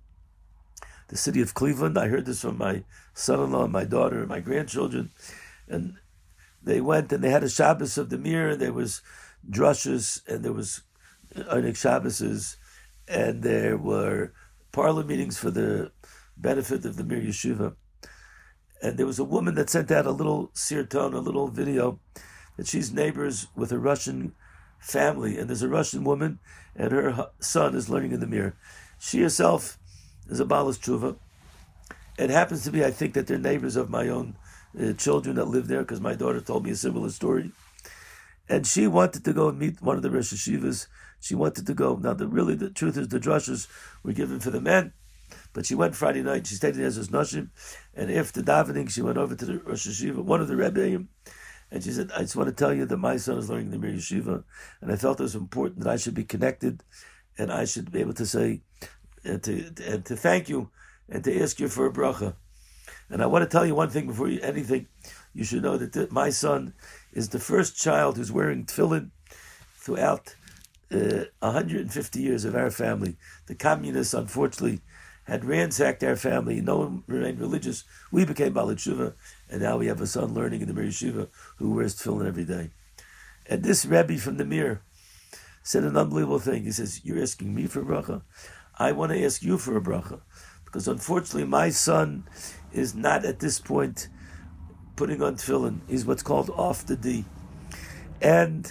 the 1.08 1.16
city 1.16 1.40
of 1.40 1.54
Cleveland. 1.54 1.98
I 1.98 2.08
heard 2.08 2.26
this 2.26 2.42
from 2.42 2.58
my 2.58 2.84
son-in-law, 3.14 3.68
my 3.68 3.84
daughter, 3.84 4.20
and 4.20 4.28
my 4.28 4.40
grandchildren. 4.40 5.10
And 5.68 5.98
they 6.62 6.80
went 6.80 7.12
and 7.12 7.22
they 7.22 7.30
had 7.30 7.44
a 7.44 7.48
Shabbos 7.48 7.98
of 7.98 8.10
the 8.10 8.18
Mir, 8.18 8.50
and 8.50 8.60
there 8.60 8.72
was 8.72 9.02
drushes, 9.48 10.26
and 10.26 10.44
there 10.44 10.52
was 10.52 10.82
Einik 11.34 11.76
Shabbos, 11.76 12.56
and 13.08 13.42
there 13.42 13.76
were 13.76 14.32
parlor 14.72 15.04
meetings 15.04 15.38
for 15.38 15.50
the 15.50 15.92
benefit 16.36 16.84
of 16.84 16.96
the 16.96 17.04
Mir 17.04 17.20
Yeshiva. 17.20 17.74
And 18.82 18.96
there 18.96 19.06
was 19.06 19.18
a 19.18 19.24
woman 19.24 19.54
that 19.56 19.70
sent 19.70 19.90
out 19.90 20.06
a 20.06 20.12
little 20.12 20.48
sirton, 20.54 21.14
a 21.14 21.18
little 21.18 21.48
video, 21.48 22.00
that 22.56 22.68
she's 22.68 22.92
neighbors 22.92 23.48
with 23.56 23.72
a 23.72 23.78
Russian 23.78 24.34
family, 24.78 25.38
and 25.38 25.48
there's 25.48 25.62
a 25.62 25.68
Russian 25.68 26.04
woman, 26.04 26.38
and 26.76 26.92
her 26.92 27.30
son 27.40 27.74
is 27.74 27.88
learning 27.88 28.12
in 28.12 28.20
the 28.20 28.26
Mir. 28.26 28.56
She 28.98 29.20
herself 29.22 29.78
is 30.28 30.38
a 30.38 30.44
Balas 30.44 30.78
Tshuva. 30.78 31.16
It 32.18 32.30
happens 32.30 32.64
to 32.64 32.70
be, 32.70 32.84
I 32.84 32.90
think, 32.90 33.14
that 33.14 33.26
they're 33.26 33.38
neighbors 33.38 33.76
of 33.76 33.90
my 33.90 34.08
own 34.08 34.36
uh, 34.78 34.92
children 34.92 35.36
that 35.36 35.46
live 35.46 35.66
there, 35.66 35.80
because 35.80 36.00
my 36.00 36.14
daughter 36.14 36.40
told 36.40 36.64
me 36.64 36.70
a 36.70 36.76
similar 36.76 37.10
story. 37.10 37.52
And 38.48 38.66
she 38.66 38.86
wanted 38.86 39.24
to 39.24 39.32
go 39.32 39.48
and 39.48 39.58
meet 39.58 39.82
one 39.82 39.96
of 39.96 40.02
the 40.02 40.10
Rosh 40.10 40.32
Yeshivas. 40.32 40.86
She 41.20 41.34
wanted 41.34 41.66
to 41.66 41.74
go. 41.74 41.96
Now, 41.96 42.14
the, 42.14 42.26
really, 42.26 42.54
the 42.54 42.70
truth 42.70 42.96
is, 42.96 43.08
the 43.08 43.20
drushes 43.20 43.66
were 44.02 44.12
given 44.12 44.40
for 44.40 44.50
the 44.50 44.60
men, 44.60 44.92
but 45.52 45.66
she 45.66 45.74
went 45.74 45.96
Friday 45.96 46.22
night. 46.22 46.46
She 46.46 46.54
stayed 46.54 46.76
in 46.76 46.84
Ezra's 46.84 47.08
Nashim, 47.08 47.50
and 47.94 48.10
after 48.10 48.42
davening, 48.42 48.88
she 48.90 49.02
went 49.02 49.18
over 49.18 49.34
to 49.34 49.44
the 49.44 49.58
Rosh 49.58 49.86
Yeshiva, 49.86 50.22
one 50.22 50.40
of 50.40 50.48
the 50.48 50.54
Rebbeim, 50.54 51.08
and 51.70 51.82
she 51.82 51.90
said, 51.90 52.10
"I 52.14 52.20
just 52.20 52.36
want 52.36 52.48
to 52.48 52.54
tell 52.54 52.72
you 52.72 52.86
that 52.86 52.96
my 52.96 53.16
son 53.16 53.38
is 53.38 53.50
learning 53.50 53.70
the 53.70 53.78
Mir 53.78 53.92
Yeshiva, 53.92 54.44
and 54.80 54.92
I 54.92 54.96
felt 54.96 55.20
it 55.20 55.24
was 55.24 55.34
important 55.34 55.80
that 55.80 55.92
I 55.92 55.96
should 55.96 56.14
be 56.14 56.24
connected, 56.24 56.82
and 57.36 57.52
I 57.52 57.64
should 57.64 57.90
be 57.90 58.00
able 58.00 58.14
to 58.14 58.26
say, 58.26 58.62
and 59.24 59.42
to 59.42 59.72
and 59.86 60.04
to 60.06 60.16
thank 60.16 60.48
you, 60.48 60.70
and 61.08 61.24
to 61.24 61.42
ask 61.42 61.60
you 61.60 61.68
for 61.68 61.86
a 61.86 61.92
bracha." 61.92 62.34
And 63.10 63.22
I 63.22 63.26
want 63.26 63.42
to 63.42 63.48
tell 63.48 63.66
you 63.66 63.74
one 63.74 63.90
thing 63.90 64.06
before 64.06 64.28
you 64.28 64.40
anything. 64.40 64.86
You 65.32 65.44
should 65.44 65.62
know 65.62 65.76
that 65.78 65.92
the, 65.92 66.08
my 66.10 66.30
son 66.30 66.74
is 67.12 67.28
the 67.28 67.38
first 67.38 67.76
child 67.76 68.16
who's 68.16 68.32
wearing 68.32 68.66
tefillin 68.66 69.10
throughout 69.76 70.34
uh, 70.92 71.24
150 71.40 72.20
years 72.20 72.44
of 72.44 72.54
our 72.54 72.70
family. 72.70 73.16
The 73.46 73.54
communists, 73.54 74.14
unfortunately, 74.14 74.80
had 75.24 75.44
ransacked 75.44 76.02
our 76.02 76.16
family. 76.16 76.60
No 76.60 76.78
one 76.78 77.04
remained 77.06 77.40
religious. 77.40 77.84
We 78.10 78.24
became 78.24 78.54
Balitshuva, 78.54 79.12
and 79.50 79.62
now 79.62 79.76
we 79.76 79.86
have 79.86 80.00
a 80.00 80.06
son 80.06 80.32
learning 80.32 80.62
in 80.62 80.68
the 80.68 80.74
Mir 80.74 81.28
who 81.56 81.70
wears 81.74 81.94
tefillin 81.96 82.26
every 82.26 82.44
day. 82.44 82.70
And 83.46 83.62
this 83.62 83.84
Rebbe 83.84 84.18
from 84.18 84.38
the 84.38 84.44
Mir 84.44 84.82
said 85.62 85.84
an 85.84 85.96
unbelievable 85.96 86.38
thing. 86.38 86.64
He 86.64 86.72
says, 86.72 87.04
You're 87.04 87.22
asking 87.22 87.54
me 87.54 87.66
for 87.66 87.82
a 87.82 87.84
bracha? 87.84 88.22
I 88.78 88.92
want 88.92 89.12
to 89.12 89.22
ask 89.22 89.42
you 89.42 89.58
for 89.58 89.76
a 89.76 89.82
bracha. 89.82 90.20
Because 90.64 90.88
unfortunately, 90.88 91.44
my 91.44 91.70
son 91.70 92.24
is 92.72 92.94
not 92.94 93.24
at 93.24 93.40
this 93.40 93.58
point 93.58 94.08
putting 94.96 95.22
on 95.22 95.36
tefillin. 95.36 95.80
He's 95.88 96.06
what's 96.06 96.22
called 96.22 96.48
off 96.50 96.86
the 96.86 96.96
D. 96.96 97.24
And 98.22 98.70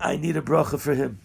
I 0.00 0.16
need 0.16 0.36
a 0.36 0.42
bracha 0.42 0.78
for 0.78 0.94
him. 0.94 1.20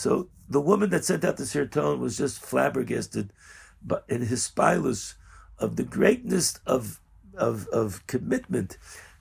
So 0.00 0.28
the 0.48 0.62
woman 0.62 0.88
that 0.90 1.04
sent 1.04 1.26
out 1.26 1.36
the 1.36 1.44
sirton 1.44 1.98
was 1.98 2.16
just 2.16 2.40
flabbergasted 2.40 3.34
but 3.82 4.06
in 4.08 4.22
his 4.22 4.48
spilus 4.48 5.14
of 5.58 5.76
the 5.76 5.84
greatness 5.84 6.58
of, 6.66 7.00
of, 7.36 7.68
of 7.68 8.06
commitment 8.06 8.78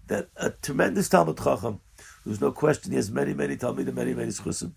that 0.07 0.29
a 0.37 0.51
tremendous 0.51 1.09
Talmud 1.09 1.37
Chacham, 1.37 1.81
who's 2.23 2.39
no 2.39 2.53
question, 2.53 2.91
he 2.91 2.95
has 2.95 3.11
many, 3.11 3.33
many 3.33 3.57
Talmudim, 3.57 3.93
many, 3.93 4.13
many 4.13 4.31
Schusim. 4.31 4.71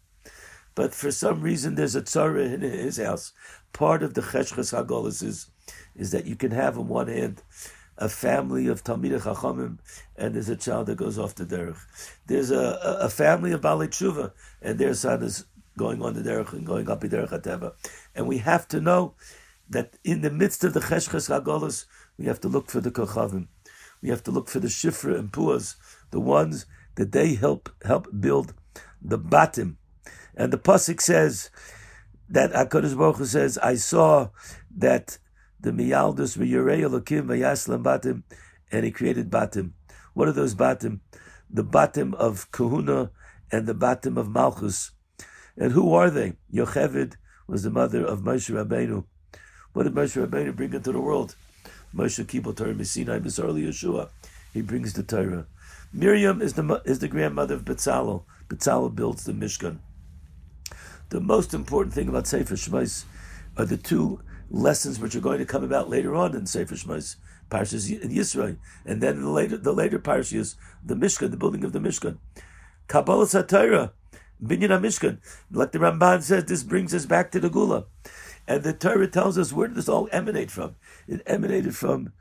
But 0.75 0.93
for 0.93 1.13
some 1.13 1.41
reason, 1.41 1.77
there's 1.77 1.95
a 1.95 2.03
tzara 2.03 2.53
in 2.53 2.63
his 2.63 2.97
house. 2.97 3.33
Part 3.73 4.03
of 4.03 4.15
the 4.15 4.23
Cheshches 4.23 4.73
Hagolis 4.73 5.23
is, 5.23 5.51
is 5.95 6.11
that 6.11 6.27
you 6.27 6.35
can 6.35 6.51
have 6.51 6.77
on 6.79 6.89
one 6.89 7.07
hand 7.07 7.43
a 7.99 8.09
family 8.09 8.67
of 8.67 8.83
Talmidei 8.83 9.21
Chachamim, 9.21 9.79
and 10.17 10.35
there's 10.35 10.49
a 10.49 10.57
child 10.57 10.87
that 10.87 10.97
goes 10.97 11.19
off 11.19 11.35
to 11.37 11.45
derech. 11.45 11.79
There's 12.27 12.51
a, 12.51 12.79
a, 12.83 13.07
a 13.07 13.09
family 13.09 13.53
of 13.53 13.61
Balei 13.61 13.89
Tshuva, 13.89 14.33
and 14.61 14.79
their 14.79 14.95
son 14.95 15.23
is 15.23 15.45
going 15.77 16.03
on 16.03 16.15
the 16.15 16.23
derech 16.23 16.53
and 16.53 16.67
going 16.67 16.89
up 16.91 17.01
the 17.01 17.09
derech 17.09 17.31
Hateva. 17.31 17.73
And 18.15 18.27
we 18.27 18.39
have 18.39 18.69
to 18.69 18.81
know 18.81 19.15
that 19.69 19.99
in 20.05 20.21
the 20.21 20.31
midst 20.31 20.65
of 20.65 20.75
the 20.75 20.81
Cheshches 20.81 21.29
Hagolis, 21.29 21.87
we 22.19 22.27
have 22.27 22.41
to 22.41 22.49
look 22.49 22.71
for 22.71 22.81
the 22.81 22.91
Kochavim. 22.91 23.49
We 24.03 24.11
have 24.11 24.23
to 24.25 24.31
look 24.31 24.49
for 24.49 24.61
the 24.61 24.69
Shifra 24.69 25.19
and 25.19 25.33
Puas, 25.33 25.77
the 26.11 26.21
ones 26.21 26.67
that 26.97 27.13
they 27.13 27.35
help 27.35 27.71
help 27.85 28.09
build 28.21 28.55
the 29.01 29.19
Batim. 29.19 29.77
And 30.35 30.53
the 30.53 30.59
Pasuk 30.59 31.01
says 31.01 31.51
that 32.29 32.53
HaKadosh 32.53 32.97
Baruch 32.97 33.17
Hu 33.17 33.27
says, 33.27 33.59
I 33.59 33.75
saw 33.77 34.31
that 34.77 35.19
the 35.61 35.71
Miyaldus 35.71 36.37
Yurei 36.37 36.81
Elokim 36.81 37.27
Vayaslam 37.27 37.83
Batim, 37.83 38.23
and 38.71 38.85
he 38.85 38.91
created 38.91 39.31
Batim. 39.31 39.73
What 40.15 40.29
are 40.29 40.33
those 40.33 40.55
Batim? 40.55 41.01
The 41.49 41.65
Batim 41.65 42.15
of 42.15 42.51
Kahuna 42.51 43.11
and 43.51 43.67
the 43.67 43.75
Batim 43.75 44.17
of 44.17 44.31
Malchus. 44.31 44.93
And 45.57 45.73
who 45.73 45.93
are 45.95 46.11
they? 46.11 46.35
Yocheved 46.53 47.15
was 47.47 47.63
the 47.63 47.71
mother 47.71 48.05
of 48.05 48.21
Moshe 48.21 48.51
Rabbeinu. 48.51 49.05
What 49.73 49.85
did 49.85 49.95
Moshe 49.95 50.25
Rabbeinu 50.25 50.55
bring 50.57 50.73
into 50.73 50.93
the 50.93 51.01
world? 51.01 51.37
Moshe 51.95 52.25
Kibbutz 52.25 52.57
Torah 52.57 52.75
Messina 52.75 53.21
Misarli 53.21 53.67
Yeshua. 53.67 54.09
He 54.53 54.63
brings 54.63 54.93
the 54.95 55.03
Torah. 55.03 55.47
Miriam 55.93 56.41
is 56.41 56.55
the 56.55 56.83
is 56.85 57.01
the 57.01 57.09
grandmother 57.09 57.55
of 57.55 57.65
Betzalel. 57.65 58.25
Betzalel 58.49 58.95
builds 58.95 59.25
the 59.25 59.33
Mishkan. 59.33 59.79
The 61.11 61.21
most 61.21 61.53
important 61.53 61.95
thing 61.95 62.09
about 62.09 62.27
Sefer 62.27 62.55
Shmos 62.55 63.05
are 63.59 63.67
the 63.67 63.77
two 63.77 64.21
lessons 64.51 64.99
which 64.99 65.15
are 65.15 65.21
going 65.21 65.39
to 65.39 65.45
come 65.45 65.63
about 65.63 65.91
later 65.91 66.15
on 66.15 66.35
in 66.35 66.47
Sefer 66.47 66.75
Shmos, 66.75 67.17
Parshas 67.51 67.91
in 67.91 68.11
Yisrael, 68.11 68.57
and 68.87 69.03
then 69.03 69.21
the 69.21 69.29
later 69.29 69.59
the 69.59 69.73
later 69.73 69.99
Parshas, 69.99 70.55
the 70.83 70.95
Mishkan, 70.95 71.31
the 71.31 71.37
building 71.37 71.65
of 71.65 71.73
the 71.73 71.79
Mishkan. 71.79 72.17
Kabbalah 72.89 73.27
Satira, 73.27 73.91
Binyan 74.43 74.81
Mishkan. 74.81 75.19
Like 75.51 75.73
the 75.73 75.79
Ramban 75.79 76.23
says, 76.23 76.45
this 76.47 76.63
brings 76.63 76.95
us 76.95 77.07
back 77.07 77.31
to 77.31 77.41
the 77.41 77.51
Gula. 77.51 77.85
And 78.47 78.63
the 78.63 78.73
Torah 78.73 79.07
tells 79.07 79.39
us 79.39 79.53
where 79.53 79.69
did 79.69 79.77
this 79.77 79.89
all 79.89 80.09
emanate 80.11 80.51
from? 80.51 80.75
It 81.07 81.23
emanated 81.27 81.77
from 81.77 82.13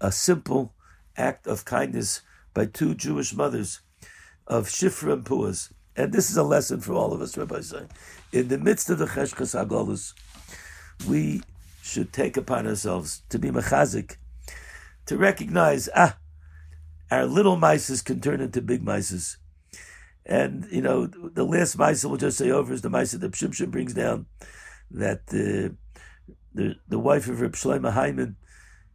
a 0.00 0.12
simple 0.12 0.72
act 1.16 1.46
of 1.46 1.64
kindness 1.64 2.22
by 2.52 2.66
two 2.66 2.94
Jewish 2.94 3.34
mothers 3.34 3.80
of 4.46 4.68
Shifra 4.68 5.14
and 5.14 5.24
Puas. 5.24 5.72
And 5.96 6.12
this 6.12 6.30
is 6.30 6.36
a 6.36 6.42
lesson 6.42 6.80
for 6.80 6.94
all 6.94 7.12
of 7.12 7.20
us, 7.20 7.36
Rabbi 7.36 7.60
say. 7.60 7.86
In 8.32 8.48
the 8.48 8.58
midst 8.58 8.90
of 8.90 8.98
the 8.98 9.06
Cheshkas 9.06 9.54
Agolus, 9.54 10.14
we 11.08 11.42
should 11.82 12.12
take 12.12 12.36
upon 12.36 12.66
ourselves 12.66 13.22
to 13.28 13.38
be 13.38 13.50
mechazik, 13.50 14.16
to 15.06 15.16
recognize, 15.16 15.88
ah, 15.94 16.16
our 17.10 17.26
little 17.26 17.56
mices 17.56 18.04
can 18.04 18.20
turn 18.20 18.40
into 18.40 18.62
big 18.62 18.84
mices. 18.84 19.36
And, 20.26 20.66
you 20.70 20.80
know, 20.80 21.06
the 21.06 21.44
last 21.44 21.76
mice 21.76 22.04
we'll 22.04 22.16
just 22.16 22.38
say 22.38 22.50
over 22.50 22.72
is 22.72 22.82
the 22.82 22.90
mice 22.90 23.12
that 23.12 23.32
Shimshon 23.32 23.70
brings 23.70 23.92
down 23.94 24.26
that 24.90 25.20
uh, 25.28 25.74
the 26.54 26.76
the 26.88 26.98
wife 26.98 27.28
of 27.28 27.40
Reb 27.40 27.52
Shlomo 27.52 27.92
Heiman, 27.92 28.36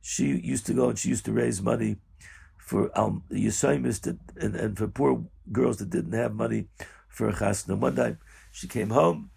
she 0.01 0.25
used 0.25 0.65
to 0.67 0.73
go 0.73 0.89
and 0.89 0.97
she 0.97 1.09
used 1.09 1.25
to 1.25 1.31
raise 1.31 1.61
money 1.61 1.97
for 2.57 2.97
um, 2.97 3.23
Yisaimis 3.31 4.17
and, 4.37 4.55
and 4.55 4.77
for 4.77 4.87
poor 4.87 5.25
girls 5.51 5.77
that 5.77 5.89
didn't 5.89 6.13
have 6.13 6.33
money 6.33 6.67
for 7.09 7.29
a 7.29 7.33
chasna. 7.33 7.77
One 7.77 7.95
time 7.95 8.19
she 8.51 8.67
came 8.67 8.89
home, 8.89 9.29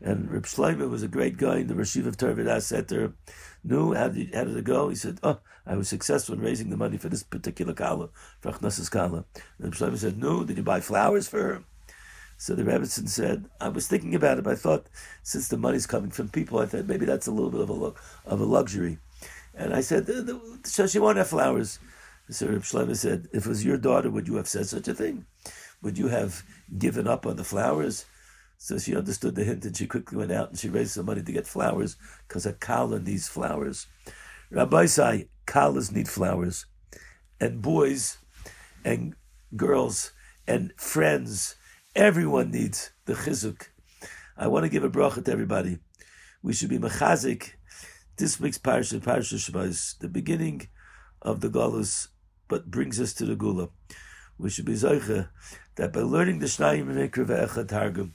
and 0.00 0.30
Reb 0.30 0.44
Shlomo 0.44 0.88
was 0.88 1.02
a 1.02 1.08
great 1.08 1.36
guy 1.36 1.58
in 1.58 1.68
the 1.68 1.74
Rashiv 1.74 2.06
of 2.06 2.16
to 2.16 2.94
her, 2.96 3.12
"No, 3.62 3.94
how 3.94 4.08
did, 4.08 4.34
how 4.34 4.44
did 4.44 4.56
it 4.56 4.64
go?" 4.64 4.88
He 4.88 4.96
said, 4.96 5.18
"Oh, 5.22 5.40
I 5.66 5.76
was 5.76 5.88
successful 5.88 6.34
in 6.34 6.40
raising 6.40 6.70
the 6.70 6.76
money 6.76 6.96
for 6.96 7.08
this 7.08 7.22
particular 7.22 7.74
kala, 7.74 8.10
for 8.40 8.52
Achnas's 8.52 8.88
kala." 8.88 9.24
And 9.58 9.66
Reb 9.66 9.74
Shlomo 9.74 9.96
said, 9.98 10.18
"No, 10.18 10.44
did 10.44 10.56
you 10.56 10.62
buy 10.62 10.80
flowers 10.80 11.28
for 11.28 11.42
her?" 11.42 11.64
So 12.36 12.54
the 12.54 12.64
Rebbetzin 12.64 13.08
said, 13.08 13.46
I 13.60 13.68
was 13.68 13.86
thinking 13.86 14.14
about 14.14 14.38
it, 14.38 14.46
I 14.46 14.54
thought 14.54 14.86
since 15.22 15.48
the 15.48 15.56
money's 15.56 15.86
coming 15.86 16.10
from 16.10 16.28
people, 16.28 16.58
I 16.58 16.66
thought 16.66 16.86
maybe 16.86 17.06
that's 17.06 17.26
a 17.26 17.32
little 17.32 17.50
bit 17.50 17.60
of 17.60 17.70
a, 17.70 17.92
of 18.28 18.40
a 18.40 18.44
luxury. 18.44 18.98
And 19.54 19.72
I 19.72 19.80
said, 19.80 20.08
so 20.64 20.86
she 20.86 20.98
won't 20.98 21.16
have 21.16 21.28
flowers. 21.28 21.78
So 22.30 22.48
Reb 22.48 22.62
Shlomo 22.62 22.96
said, 22.96 23.28
if 23.32 23.46
it 23.46 23.48
was 23.48 23.64
your 23.64 23.78
daughter, 23.78 24.10
would 24.10 24.26
you 24.26 24.34
have 24.36 24.48
said 24.48 24.66
such 24.66 24.88
a 24.88 24.94
thing? 24.94 25.26
Would 25.82 25.96
you 25.96 26.08
have 26.08 26.42
given 26.76 27.06
up 27.06 27.24
on 27.24 27.36
the 27.36 27.44
flowers? 27.44 28.04
So 28.64 28.78
she 28.78 28.96
understood 28.96 29.34
the 29.34 29.44
hint 29.44 29.66
and 29.66 29.76
she 29.76 29.86
quickly 29.86 30.16
went 30.16 30.32
out 30.32 30.48
and 30.48 30.58
she 30.58 30.70
raised 30.70 30.92
some 30.92 31.04
money 31.04 31.22
to 31.22 31.32
get 31.32 31.46
flowers 31.46 31.96
because 32.26 32.46
a 32.46 32.54
kala 32.54 32.98
needs 32.98 33.28
flowers. 33.28 33.86
Rabbi 34.50 34.86
say, 34.86 35.28
kalas 35.46 35.92
need 35.92 36.08
flowers. 36.08 36.64
And 37.38 37.60
boys 37.60 38.16
and 38.82 39.16
girls 39.54 40.12
and 40.46 40.72
friends 40.78 41.56
Everyone 41.96 42.50
needs 42.50 42.90
the 43.04 43.12
chizuk. 43.12 43.68
I 44.36 44.48
want 44.48 44.64
to 44.64 44.68
give 44.70 44.82
a 44.82 44.90
bracha 44.90 45.24
to 45.24 45.30
everybody. 45.30 45.78
We 46.42 46.52
should 46.52 46.70
be 46.70 46.78
mechazik. 46.78 47.52
This 48.16 48.40
week's 48.40 48.58
parasha, 48.58 48.98
parasha 48.98 49.38
Shabbos, 49.38 49.94
the 50.00 50.08
beginning 50.08 50.68
of 51.22 51.40
the 51.40 51.48
galus, 51.48 52.08
but 52.48 52.68
brings 52.68 52.98
us 52.98 53.12
to 53.14 53.26
the 53.26 53.36
gula. 53.36 53.68
We 54.38 54.50
should 54.50 54.64
be 54.64 54.72
zoiche 54.72 55.28
that 55.76 55.92
by 55.92 56.00
learning 56.00 56.40
the 56.40 56.46
Shnayim 56.46 56.86
Mikra 56.86 57.26
Ve'echa 57.26 57.68
Targum, 57.68 58.14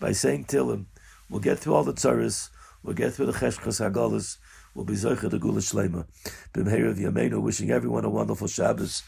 by 0.00 0.12
saying 0.12 0.44
Tilim, 0.46 0.86
we'll 1.30 1.40
get 1.40 1.58
through 1.58 1.74
all 1.74 1.84
the 1.84 1.94
tzaras, 1.94 2.50
we'll 2.82 2.94
get 2.94 3.12
through 3.14 3.26
the 3.26 3.32
cheshchas 3.32 3.80
hagalus, 3.80 4.38
we'll 4.74 4.84
be 4.84 4.94
zoiche 4.94 5.28
the 5.28 5.38
gula 5.38 5.60
shlema. 5.60 6.06
B'mheir 6.52 6.88
of 6.90 6.98
Yameinu, 6.98 7.40
wishing 7.42 7.70
everyone 7.70 8.04
a 8.04 8.10
wonderful 8.10 8.48
Shabbos, 8.48 9.02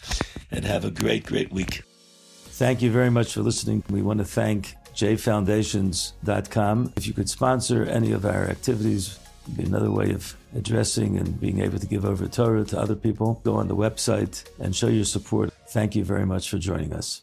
and 0.50 0.64
have 0.64 0.84
a 0.84 0.90
great, 0.90 1.26
great 1.26 1.52
week. 1.52 1.82
Thank 2.60 2.82
you 2.82 2.90
very 2.90 3.10
much 3.10 3.34
for 3.34 3.40
listening. 3.40 3.82
We 3.88 4.02
want 4.02 4.18
to 4.18 4.24
thank 4.24 4.74
jfoundations.com. 4.94 6.92
If 6.96 7.06
you 7.06 7.14
could 7.14 7.30
sponsor 7.30 7.84
any 7.84 8.12
of 8.12 8.26
our 8.26 8.44
activities, 8.48 9.18
be 9.56 9.64
another 9.64 9.90
way 9.90 10.12
of 10.12 10.36
addressing 10.54 11.16
and 11.16 11.40
being 11.40 11.60
able 11.60 11.78
to 11.78 11.86
give 11.86 12.04
over 12.04 12.28
Torah 12.28 12.64
to 12.64 12.78
other 12.78 12.94
people. 12.94 13.40
Go 13.44 13.54
on 13.54 13.68
the 13.68 13.76
website 13.76 14.44
and 14.58 14.76
show 14.76 14.88
your 14.88 15.04
support. 15.04 15.52
Thank 15.68 15.94
you 15.94 16.04
very 16.04 16.26
much 16.26 16.50
for 16.50 16.58
joining 16.58 16.92
us. 16.92 17.22